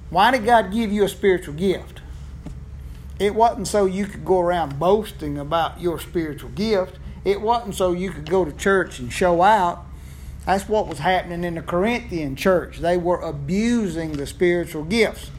Why 0.08 0.30
did 0.30 0.46
God 0.46 0.72
give 0.72 0.90
you 0.90 1.04
a 1.04 1.08
spiritual 1.10 1.52
gift? 1.52 2.00
It 3.18 3.34
wasn't 3.34 3.68
so 3.68 3.84
you 3.84 4.06
could 4.06 4.24
go 4.24 4.40
around 4.40 4.78
boasting 4.78 5.36
about 5.36 5.78
your 5.78 6.00
spiritual 6.00 6.48
gift. 6.48 6.98
It 7.26 7.42
wasn't 7.42 7.74
so 7.74 7.92
you 7.92 8.12
could 8.12 8.30
go 8.30 8.46
to 8.46 8.52
church 8.52 8.98
and 8.98 9.12
show 9.12 9.42
out. 9.42 9.84
That's 10.46 10.70
what 10.70 10.88
was 10.88 11.00
happening 11.00 11.44
in 11.44 11.56
the 11.56 11.60
Corinthian 11.60 12.34
church. 12.34 12.78
They 12.78 12.96
were 12.96 13.20
abusing 13.20 14.12
the 14.12 14.26
spiritual 14.26 14.84
gifts. 14.84 15.30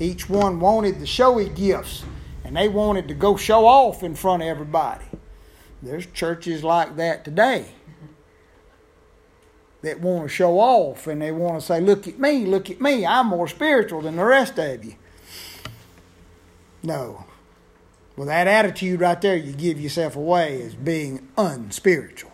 Each 0.00 0.28
one 0.28 0.58
wanted 0.58 0.98
the 0.98 1.06
showy 1.06 1.48
gifts, 1.48 2.02
and 2.42 2.56
they 2.56 2.68
wanted 2.68 3.06
to 3.06 3.14
go 3.14 3.36
show 3.36 3.64
off 3.64 4.02
in 4.02 4.16
front 4.16 4.42
of 4.42 4.48
everybody. 4.48 5.04
There's 5.84 6.06
churches 6.06 6.64
like 6.64 6.96
that 6.96 7.24
today 7.24 7.66
that 9.82 10.00
want 10.00 10.24
to 10.24 10.28
show 10.28 10.58
off 10.58 11.06
and 11.06 11.22
they 11.22 11.32
want 11.32 11.60
to 11.60 11.66
say, 11.66 11.80
Look 11.80 12.08
at 12.08 12.18
me, 12.18 12.44
look 12.44 12.70
at 12.70 12.80
me, 12.80 13.06
I'm 13.06 13.28
more 13.28 13.48
spiritual 13.48 14.02
than 14.02 14.16
the 14.16 14.24
rest 14.24 14.58
of 14.58 14.84
you. 14.84 14.94
No. 16.82 17.24
Well, 18.16 18.26
that 18.26 18.48
attitude 18.48 19.00
right 19.00 19.20
there, 19.20 19.36
you 19.36 19.52
give 19.52 19.80
yourself 19.80 20.16
away 20.16 20.62
as 20.62 20.74
being 20.74 21.28
unspiritual. 21.36 22.32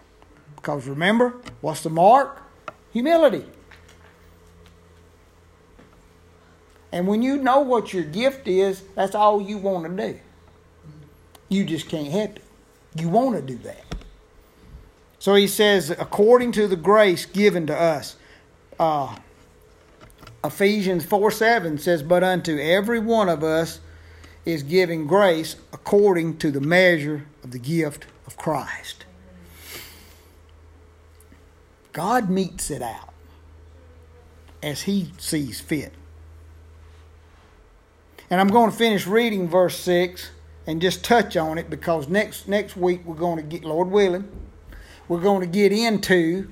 Because 0.56 0.86
remember, 0.86 1.36
what's 1.60 1.82
the 1.82 1.90
mark? 1.90 2.42
Humility. 2.92 3.44
And 6.90 7.06
when 7.06 7.22
you 7.22 7.36
know 7.36 7.58
what 7.60 7.92
your 7.92 8.04
gift 8.04 8.46
is, 8.48 8.82
that's 8.94 9.14
all 9.14 9.42
you 9.42 9.58
want 9.58 9.84
to 9.84 10.12
do. 10.12 10.20
You 11.48 11.64
just 11.64 11.88
can't 11.88 12.08
help 12.08 12.36
it. 12.36 12.44
You 12.96 13.08
want 13.08 13.36
to 13.36 13.42
do 13.42 13.56
that. 13.64 13.93
So 15.24 15.34
he 15.36 15.46
says, 15.46 15.88
according 15.88 16.52
to 16.52 16.68
the 16.68 16.76
grace 16.76 17.24
given 17.24 17.66
to 17.68 17.74
us. 17.74 18.16
Uh, 18.78 19.16
Ephesians 20.44 21.02
4 21.06 21.30
7 21.30 21.78
says, 21.78 22.02
But 22.02 22.22
unto 22.22 22.58
every 22.58 22.98
one 22.98 23.30
of 23.30 23.42
us 23.42 23.80
is 24.44 24.62
given 24.62 25.06
grace 25.06 25.56
according 25.72 26.36
to 26.40 26.50
the 26.50 26.60
measure 26.60 27.24
of 27.42 27.52
the 27.52 27.58
gift 27.58 28.04
of 28.26 28.36
Christ. 28.36 29.06
God 31.94 32.28
metes 32.28 32.70
it 32.70 32.82
out 32.82 33.14
as 34.62 34.82
He 34.82 35.10
sees 35.16 35.58
fit. 35.58 35.94
And 38.28 38.42
I'm 38.42 38.48
going 38.48 38.70
to 38.70 38.76
finish 38.76 39.06
reading 39.06 39.48
verse 39.48 39.78
6 39.78 40.32
and 40.66 40.82
just 40.82 41.02
touch 41.02 41.34
on 41.34 41.56
it 41.56 41.70
because 41.70 42.10
next 42.10 42.46
next 42.46 42.76
week 42.76 43.00
we're 43.06 43.14
going 43.14 43.38
to 43.38 43.42
get 43.42 43.64
Lord 43.64 43.88
willing, 43.88 44.28
we're 45.08 45.20
going 45.20 45.40
to 45.40 45.46
get 45.46 45.72
into 45.72 46.50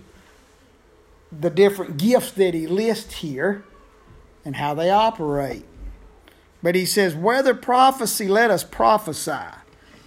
the 1.30 1.50
different 1.50 1.96
gifts 1.96 2.32
that 2.32 2.54
he 2.54 2.66
lists 2.66 3.14
here 3.14 3.64
and 4.44 4.56
how 4.56 4.74
they 4.74 4.90
operate. 4.90 5.64
But 6.62 6.74
he 6.74 6.86
says, 6.86 7.14
whether 7.14 7.54
prophecy, 7.54 8.28
let 8.28 8.50
us 8.50 8.62
prophesy. 8.62 9.56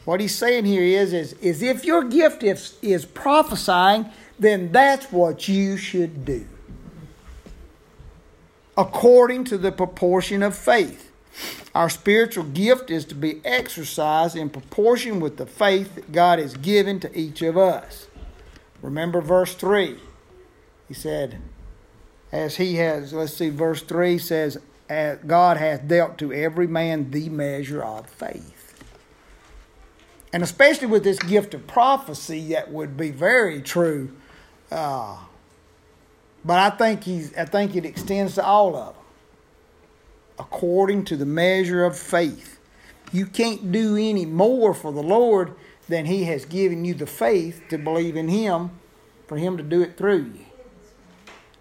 What 0.05 0.19
he's 0.19 0.35
saying 0.35 0.65
here 0.65 0.83
is, 0.83 1.13
is, 1.13 1.33
is 1.33 1.61
if 1.61 1.83
your 1.83 2.03
gift 2.03 2.43
is, 2.43 2.77
is 2.81 3.05
prophesying, 3.05 4.05
then 4.37 4.71
that's 4.71 5.11
what 5.11 5.47
you 5.47 5.77
should 5.77 6.23
do. 6.25 6.47
According 8.77 9.45
to 9.45 9.57
the 9.57 9.71
proportion 9.71 10.43
of 10.43 10.55
faith. 10.55 11.11
Our 11.73 11.89
spiritual 11.89 12.45
gift 12.45 12.89
is 12.89 13.03
to 13.05 13.15
be 13.15 13.41
exercised 13.43 14.37
in 14.37 14.49
proportion 14.49 15.19
with 15.19 15.35
the 15.35 15.45
faith 15.45 15.95
that 15.95 16.11
God 16.11 16.39
has 16.39 16.55
given 16.55 16.99
to 17.01 17.19
each 17.19 17.41
of 17.41 17.57
us. 17.57 18.07
Remember 18.85 19.19
verse 19.19 19.55
3. 19.55 19.97
He 20.87 20.93
said, 20.93 21.41
as 22.31 22.57
he 22.57 22.75
has, 22.75 23.13
let's 23.13 23.33
see, 23.33 23.49
verse 23.49 23.81
3 23.81 24.19
says, 24.19 24.59
God 24.87 25.57
hath 25.57 25.87
dealt 25.87 26.19
to 26.19 26.31
every 26.31 26.67
man 26.67 27.09
the 27.09 27.29
measure 27.29 27.83
of 27.83 28.07
faith. 28.07 28.85
And 30.31 30.43
especially 30.43 30.85
with 30.85 31.03
this 31.03 31.17
gift 31.17 31.55
of 31.55 31.65
prophecy, 31.65 32.49
that 32.49 32.71
would 32.71 32.95
be 32.95 33.09
very 33.09 33.59
true. 33.59 34.15
Uh, 34.69 35.17
but 36.43 36.59
I 36.59 36.69
think 36.69 37.05
he's, 37.05 37.35
I 37.35 37.45
think 37.45 37.75
it 37.75 37.87
extends 37.87 38.35
to 38.35 38.45
all 38.45 38.75
of 38.75 38.93
them 38.93 39.03
according 40.37 41.05
to 41.05 41.17
the 41.17 41.25
measure 41.25 41.83
of 41.83 41.97
faith. 41.97 42.59
You 43.11 43.25
can't 43.25 43.71
do 43.71 43.95
any 43.95 44.27
more 44.27 44.75
for 44.75 44.91
the 44.91 45.01
Lord 45.01 45.55
than 45.87 46.05
He 46.05 46.23
has 46.25 46.45
given 46.45 46.85
you 46.85 46.93
the 46.93 47.05
faith 47.05 47.61
to 47.69 47.77
believe 47.77 48.15
in 48.15 48.27
Him 48.27 48.71
for 49.27 49.37
Him 49.37 49.57
to 49.57 49.63
do 49.63 49.81
it 49.81 49.97
through 49.97 50.31
you. 50.35 50.45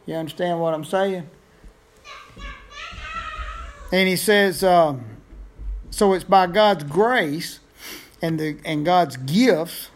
You 0.07 0.15
understand 0.15 0.61
what 0.61 0.75
I'm 0.75 0.85
saying? 0.85 1.29
And 3.93 4.09
He 4.09 4.17
says, 4.17 4.63
um, 4.63 5.05
so 5.91 6.13
it's 6.13 6.25
by 6.25 6.47
God's 6.47 6.85
grace 6.85 7.61
and 8.21 8.39
the 8.41 8.59
and 8.65 8.85
God's 8.85 9.17
gifts 9.17 9.91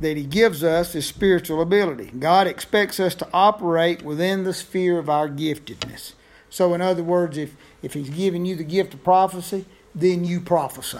that 0.00 0.16
He 0.16 0.24
gives 0.24 0.62
us 0.62 0.92
His 0.92 1.06
spiritual 1.06 1.60
ability. 1.60 2.12
God 2.18 2.46
expects 2.46 3.00
us 3.00 3.14
to 3.16 3.28
operate 3.32 4.02
within 4.02 4.44
the 4.44 4.52
sphere 4.52 4.98
of 4.98 5.08
our 5.08 5.28
giftedness. 5.28 6.12
So, 6.50 6.74
in 6.74 6.80
other 6.80 7.02
words, 7.02 7.36
if, 7.36 7.56
if 7.82 7.94
He's 7.94 8.10
giving 8.10 8.46
you 8.46 8.56
the 8.56 8.64
gift 8.64 8.94
of 8.94 9.02
prophecy, 9.02 9.64
then 9.94 10.24
you 10.24 10.40
prophesy 10.40 10.98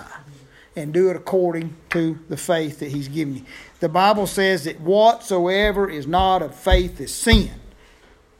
and 0.76 0.92
do 0.92 1.08
it 1.10 1.16
according 1.16 1.74
to 1.90 2.18
the 2.28 2.36
faith 2.36 2.78
that 2.80 2.90
He's 2.90 3.08
given 3.08 3.36
you. 3.36 3.42
The 3.80 3.88
Bible 3.88 4.26
says 4.26 4.64
that 4.64 4.80
whatsoever 4.80 5.88
is 5.88 6.06
not 6.06 6.42
of 6.42 6.54
faith 6.54 7.00
is 7.00 7.12
sin. 7.12 7.50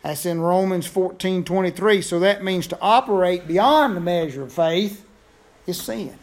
That's 0.03 0.25
in 0.25 0.40
Romans 0.40 0.87
14 0.87 1.42
23. 1.42 2.03
So 2.03 2.20
that 2.20 2.44
means 2.44 2.66
to 2.68 2.79
operate 2.81 3.49
beyond 3.49 3.96
the 3.96 4.01
measure 4.01 4.42
of 4.42 4.53
faith 4.53 5.05
is 5.66 5.81
sin. 5.81 6.16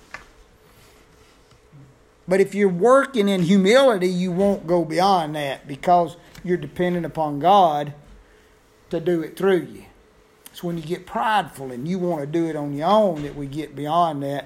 But 2.28 2.40
if 2.40 2.56
you're 2.56 2.70
working 2.70 3.28
in 3.28 3.44
humility, 3.44 4.08
you 4.08 4.32
won't 4.32 4.66
go 4.66 4.86
beyond 4.86 5.36
that 5.36 5.68
because 5.68 6.16
you're 6.44 6.58
dependent 6.58 7.06
upon 7.06 7.40
God 7.40 7.94
to 8.90 9.00
do 9.00 9.22
it 9.22 9.36
through 9.36 9.68
you. 9.72 9.86
It's 10.46 10.64
when 10.64 10.78
you 10.78 10.84
get 10.84 11.06
prideful 11.06 11.72
and 11.72 11.88
you 11.88 12.00
want 12.00 12.22
to 12.22 12.28
do 12.28 12.48
it 12.48 12.56
on 12.56 12.74
your 12.74 12.88
own 12.88 13.24
that 13.24 13.36
we 13.36 13.48
get 13.48 13.76
beyond 13.76 14.24
that, 14.24 14.46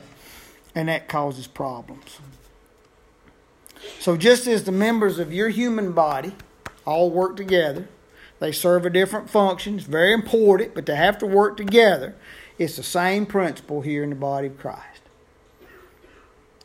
and 0.77 0.89
that 0.89 1.07
causes 1.07 1.47
problems. 1.47 2.19
So, 3.99 4.15
just 4.15 4.45
as 4.45 4.63
the 4.63 4.71
members 4.71 5.17
of 5.17 5.33
your 5.33 5.49
human 5.49 5.91
body 5.91 6.33
all 6.85 7.09
work 7.09 7.35
together, 7.35 7.87
they 8.39 8.51
serve 8.51 8.85
a 8.85 8.91
different 8.91 9.27
function. 9.27 9.77
It's 9.77 9.87
very 9.87 10.13
important, 10.13 10.75
but 10.75 10.85
they 10.85 10.95
have 10.95 11.17
to 11.17 11.25
work 11.25 11.57
together. 11.57 12.13
It's 12.59 12.75
the 12.75 12.83
same 12.83 13.25
principle 13.25 13.81
here 13.81 14.03
in 14.03 14.11
the 14.11 14.15
body 14.15 14.47
of 14.47 14.59
Christ. 14.59 15.01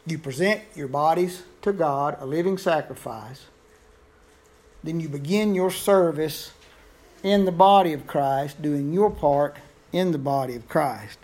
You 0.07 0.19
present 0.19 0.61
your 0.75 0.89
bodies 0.89 1.45
to 1.63 1.73
God, 1.73 2.19
a 2.21 2.27
living 2.27 2.59
sacrifice. 2.59 3.47
Then 4.85 5.01
you 5.01 5.09
begin 5.09 5.55
your 5.55 5.71
service 5.71 6.53
in 7.23 7.47
the 7.47 7.53
body 7.53 7.95
of 7.95 8.07
Christ, 8.07 8.61
doing 8.61 8.93
your 8.93 9.11
part 9.11 9.57
in 9.91 10.13
the 10.13 10.19
body 10.19 10.55
of 10.55 10.69
Christ. 10.69 11.19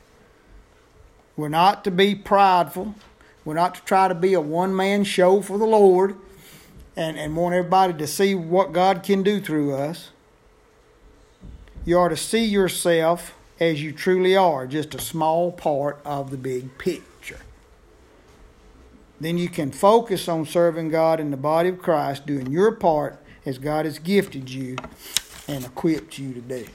We're 1.39 1.49
not 1.49 1.85
to 1.85 1.93
be 1.93 2.17
prideful. 2.17 2.97
We're 3.45 3.55
not 3.55 3.77
to 3.77 3.85
try 3.85 4.09
to 4.09 4.15
be 4.15 4.35
a 4.35 4.41
one 4.41 4.75
man 4.75 5.05
show 5.05 5.41
for 5.41 5.57
the 5.57 5.65
Lord 5.65 6.17
and, 6.97 7.17
and 7.17 7.37
want 7.37 7.55
everybody 7.55 7.93
to 7.93 8.09
see 8.09 8.35
what 8.35 8.73
God 8.73 9.05
can 9.05 9.23
do 9.23 9.41
through 9.41 9.73
us. 9.73 10.11
You 11.85 11.97
are 12.01 12.09
to 12.09 12.17
see 12.17 12.45
yourself 12.45 13.37
as 13.61 13.81
you 13.81 13.93
truly 13.93 14.37
are, 14.37 14.67
just 14.67 14.97
a 14.97 15.01
small 15.01 15.53
part 15.53 16.01
of 16.05 16.33
the 16.33 16.37
big 16.37 16.77
picture. 16.77 17.39
Then 19.21 19.39
you 19.39 19.49
can 19.49 19.71
focus 19.71 20.29
on 20.29 20.45
serving 20.45 20.89
God 20.89 21.21
in 21.21 21.31
the 21.31 21.37
body 21.37 21.69
of 21.69 21.79
Christ, 21.79 22.27
doing 22.27 22.51
your 22.51 22.73
part 22.73 23.17
as 23.47 23.59
God 23.59 23.85
has 23.85 24.01
gifted 24.01 24.51
you 24.51 24.77
and 25.47 25.65
equipped 25.65 26.19
you 26.19 26.35
to 26.35 26.41
do. 26.41 26.67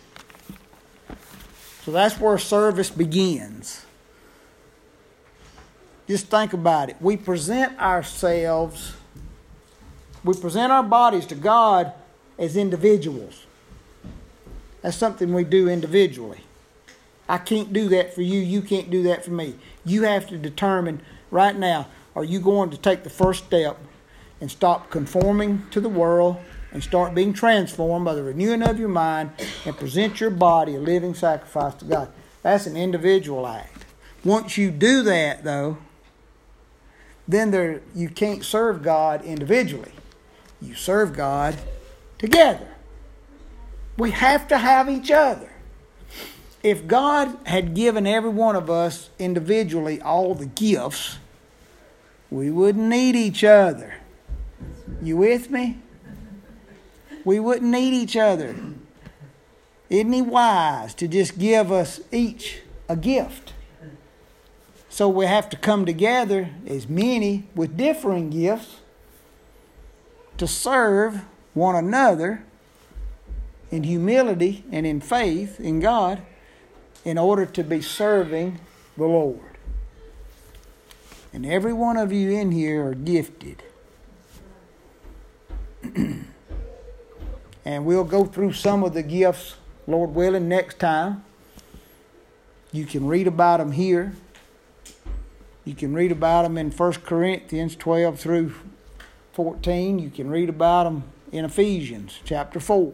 So 1.83 1.91
that's 1.91 2.17
where 2.17 2.37
service 2.37 2.89
begins. 2.89 3.85
Just 6.07 6.27
think 6.27 6.53
about 6.53 6.89
it. 6.89 6.97
We 6.99 7.17
present 7.17 7.79
ourselves, 7.79 8.93
we 10.23 10.33
present 10.33 10.71
our 10.71 10.83
bodies 10.83 11.25
to 11.27 11.35
God 11.35 11.93
as 12.37 12.57
individuals. 12.57 13.45
That's 14.81 14.97
something 14.97 15.33
we 15.33 15.45
do 15.45 15.69
individually. 15.69 16.41
I 17.27 17.37
can't 17.37 17.71
do 17.71 17.87
that 17.89 18.13
for 18.13 18.21
you. 18.21 18.39
You 18.39 18.61
can't 18.61 18.89
do 18.89 19.03
that 19.03 19.23
for 19.23 19.31
me. 19.31 19.55
You 19.85 20.03
have 20.03 20.27
to 20.27 20.37
determine 20.37 21.01
right 21.31 21.55
now 21.55 21.87
are 22.15 22.23
you 22.23 22.39
going 22.39 22.69
to 22.69 22.77
take 22.77 23.03
the 23.03 23.09
first 23.09 23.45
step 23.45 23.77
and 24.39 24.51
stop 24.51 24.91
conforming 24.91 25.65
to 25.71 25.81
the 25.81 25.89
world 25.89 26.37
and 26.71 26.83
start 26.83 27.15
being 27.15 27.33
transformed 27.33 28.05
by 28.05 28.13
the 28.13 28.23
renewing 28.23 28.61
of 28.61 28.77
your 28.79 28.89
mind 28.89 29.31
and 29.65 29.75
present 29.77 30.19
your 30.19 30.29
body 30.29 30.75
a 30.75 30.79
living 30.79 31.13
sacrifice 31.13 31.73
to 31.75 31.85
God? 31.85 32.11
That's 32.43 32.67
an 32.67 32.77
individual 32.77 33.47
act. 33.47 33.85
Once 34.23 34.57
you 34.57 34.69
do 34.69 35.01
that, 35.03 35.43
though, 35.43 35.77
then 37.27 37.51
there 37.51 37.81
you 37.95 38.09
can't 38.09 38.43
serve 38.43 38.83
God 38.83 39.23
individually. 39.23 39.91
You 40.61 40.75
serve 40.75 41.13
God 41.13 41.57
together. 42.17 42.67
We 43.97 44.11
have 44.11 44.47
to 44.47 44.57
have 44.57 44.89
each 44.89 45.11
other. 45.11 45.49
If 46.63 46.87
God 46.87 47.37
had 47.45 47.73
given 47.73 48.07
every 48.07 48.29
one 48.29 48.55
of 48.55 48.69
us 48.69 49.09
individually 49.19 50.01
all 50.01 50.33
the 50.33 50.45
gifts, 50.45 51.17
we 52.31 52.49
wouldn't 52.49 52.87
need 52.87 53.15
each 53.15 53.43
other. 53.43 53.95
You 55.01 55.17
with 55.17 55.51
me? 55.51 55.79
We 57.25 57.39
wouldn't 57.39 57.69
need 57.69 57.93
each 57.93 58.15
other. 58.15 58.55
Isn't 59.89 60.13
he 60.13 60.21
wise 60.21 60.93
to 60.95 61.07
just 61.07 61.37
give 61.37 61.71
us 61.71 61.99
each 62.11 62.61
a 62.89 62.95
gift? 62.95 63.52
So 64.93 65.09
we 65.09 65.25
have 65.25 65.49
to 65.49 65.57
come 65.57 65.87
together 65.87 66.51
as 66.67 66.87
many 66.87 67.47
with 67.55 67.75
differing 67.75 68.29
gifts 68.29 68.75
to 70.37 70.45
serve 70.45 71.25
one 71.55 71.75
another 71.75 72.43
in 73.71 73.81
humility 73.85 74.63
and 74.71 74.85
in 74.85 75.01
faith 75.01 75.59
in 75.59 75.79
God 75.79 76.21
in 77.03 77.17
order 77.17 77.43
to 77.43 77.63
be 77.63 77.81
serving 77.81 78.59
the 78.95 79.05
Lord. 79.05 79.57
And 81.33 81.43
every 81.43 81.73
one 81.73 81.97
of 81.97 82.13
you 82.13 82.29
in 82.29 82.51
here 82.51 82.85
are 82.85 82.93
gifted. 82.93 83.63
and 87.65 87.83
we'll 87.83 88.03
go 88.03 88.25
through 88.25 88.53
some 88.53 88.83
of 88.83 88.93
the 88.93 89.01
gifts, 89.01 89.55
Lord 89.87 90.11
willing, 90.11 90.47
next 90.47 90.77
time. 90.77 91.23
You 92.71 92.85
can 92.85 93.07
read 93.07 93.25
about 93.25 93.57
them 93.57 93.71
here. 93.71 94.13
You 95.65 95.75
can 95.75 95.93
read 95.93 96.11
about 96.11 96.43
them 96.43 96.57
in 96.57 96.71
1 96.71 96.93
Corinthians 96.93 97.75
12 97.75 98.19
through 98.19 98.53
14. 99.31 99.99
You 99.99 100.09
can 100.09 100.29
read 100.29 100.49
about 100.49 100.83
them 100.83 101.03
in 101.31 101.45
Ephesians 101.45 102.19
chapter 102.25 102.59
4. 102.59 102.93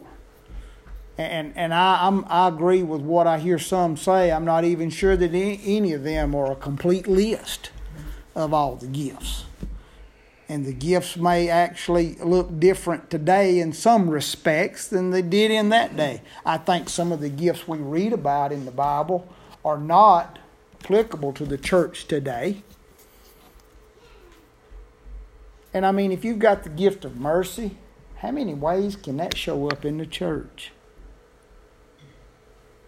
And, 1.18 1.52
and 1.58 1.74
I, 1.74 2.08
I'm, 2.08 2.24
I 2.28 2.48
agree 2.48 2.82
with 2.82 3.02
what 3.02 3.28
I 3.28 3.40
hear 3.40 3.60
some 3.60 3.98
say. 3.98 4.32
I'm 4.32 4.46
not 4.46 4.64
even 4.64 4.90
sure 4.90 5.18
that 5.18 5.32
any, 5.32 5.60
any 5.66 5.94
of 5.94 6.04
them 6.04 6.34
are 6.34 6.52
a 6.52 6.56
complete 6.56 7.08
list 7.08 7.72
of 8.36 8.54
all 8.54 8.76
the 8.76 8.88
gifts. 8.88 9.46
And 10.48 10.66
the 10.66 10.74
gifts 10.74 11.18
may 11.18 11.50
actually 11.50 12.16
look 12.16 12.60
different 12.60 13.10
today 13.10 13.60
in 13.60 13.74
some 13.74 14.10
respects 14.10 14.88
than 14.88 15.12
they 15.12 15.22
did 15.22 15.52
in 15.52 15.70
that 15.70 15.98
day. 15.98 16.22
I 16.46 16.58
think 16.58 16.90
some 16.90 17.12
of 17.12 17.20
the 17.20 17.30
gifts 17.30 17.68
we 17.68 17.80
read 17.80 18.14
about 18.14 18.52
in 18.52 18.66
the 18.66 18.72
Bible 18.72 19.28
are 19.66 19.78
not 19.78 20.39
applicable 20.90 21.32
to 21.34 21.46
the 21.46 21.58
church 21.58 22.08
today. 22.08 22.64
And 25.72 25.86
I 25.86 25.92
mean, 25.92 26.12
if 26.12 26.26
you've 26.26 26.40
got 26.40 26.64
the 26.64 26.70
gift 26.70 27.06
of 27.06 27.16
mercy, 27.16 27.78
how 28.18 28.32
many 28.32 28.56
ways 28.56 28.96
can 28.96 29.18
that 29.18 29.38
show 29.38 29.70
up 29.70 29.86
in 29.86 30.00
the 30.00 30.08
church? 30.08 30.72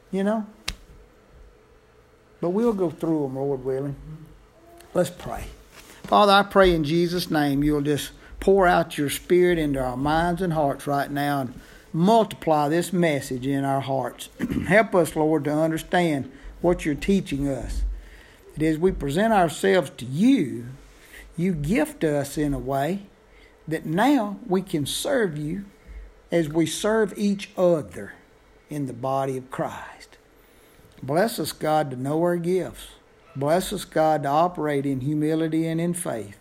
You 0.10 0.24
know? 0.24 0.48
But 2.42 2.50
we'll 2.50 2.74
go 2.74 2.90
through 2.90 3.22
them, 3.22 3.36
Lord 3.36 3.64
willing. 3.64 3.96
Let's 4.96 5.12
pray. 5.12 5.46
Father, 6.04 6.32
I 6.32 6.42
pray 6.42 6.74
in 6.74 6.84
Jesus' 6.84 7.30
name 7.30 7.64
you'll 7.64 7.82
just 7.82 8.14
pour 8.40 8.66
out 8.66 8.98
your 8.98 9.12
spirit 9.12 9.60
into 9.60 9.80
our 9.80 9.96
minds 9.96 10.42
and 10.42 10.54
hearts 10.54 10.88
right 10.88 11.12
now 11.12 11.42
and 11.42 11.62
multiply 11.94 12.68
this 12.68 12.92
message 12.92 13.46
in 13.46 13.64
our 13.64 13.82
hearts. 13.82 14.30
Help 14.68 14.96
us, 14.96 15.16
Lord, 15.16 15.44
to 15.44 15.52
understand 15.52 16.32
what 16.62 16.84
you're 16.84 16.96
teaching 16.96 17.48
us. 17.48 17.84
That 18.62 18.68
as 18.68 18.78
we 18.78 18.92
present 18.92 19.34
ourselves 19.34 19.90
to 19.98 20.06
you, 20.06 20.68
you 21.36 21.52
gift 21.52 22.04
us 22.04 22.38
in 22.38 22.54
a 22.54 22.60
way 22.60 23.08
that 23.68 23.88
now 23.88 24.38
we 24.46 24.62
can 24.62 24.86
serve 24.86 25.36
you 25.36 25.66
as 26.32 26.48
we 26.48 26.68
serve 26.68 27.18
each 27.18 27.50
other 27.58 28.14
in 28.70 28.86
the 28.86 28.94
body 28.94 29.36
of 29.36 29.50
Christ. 29.50 30.20
Bless 31.02 31.40
us, 31.40 31.54
God, 31.54 31.90
to 31.90 31.98
know 31.98 32.22
our 32.22 32.38
gifts. 32.38 32.90
Bless 33.36 33.74
us, 33.74 33.84
God, 33.84 34.22
to 34.24 34.30
operate 34.30 34.86
in 34.86 35.02
humility 35.02 35.66
and 35.66 35.82
in 35.82 35.96
faith, 35.96 36.38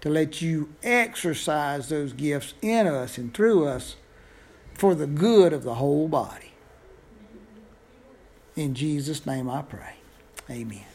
to 0.00 0.08
let 0.08 0.40
you 0.40 0.72
exercise 0.82 1.90
those 1.90 2.14
gifts 2.14 2.54
in 2.62 2.86
us 2.86 3.18
and 3.18 3.34
through 3.34 3.68
us 3.68 3.96
for 4.72 4.94
the 4.94 5.06
good 5.06 5.52
of 5.52 5.64
the 5.64 5.74
whole 5.74 6.08
body. 6.08 6.52
In 8.56 8.72
Jesus' 8.74 9.26
name 9.26 9.50
I 9.50 9.60
pray. 9.60 9.96
Amen. 10.48 10.86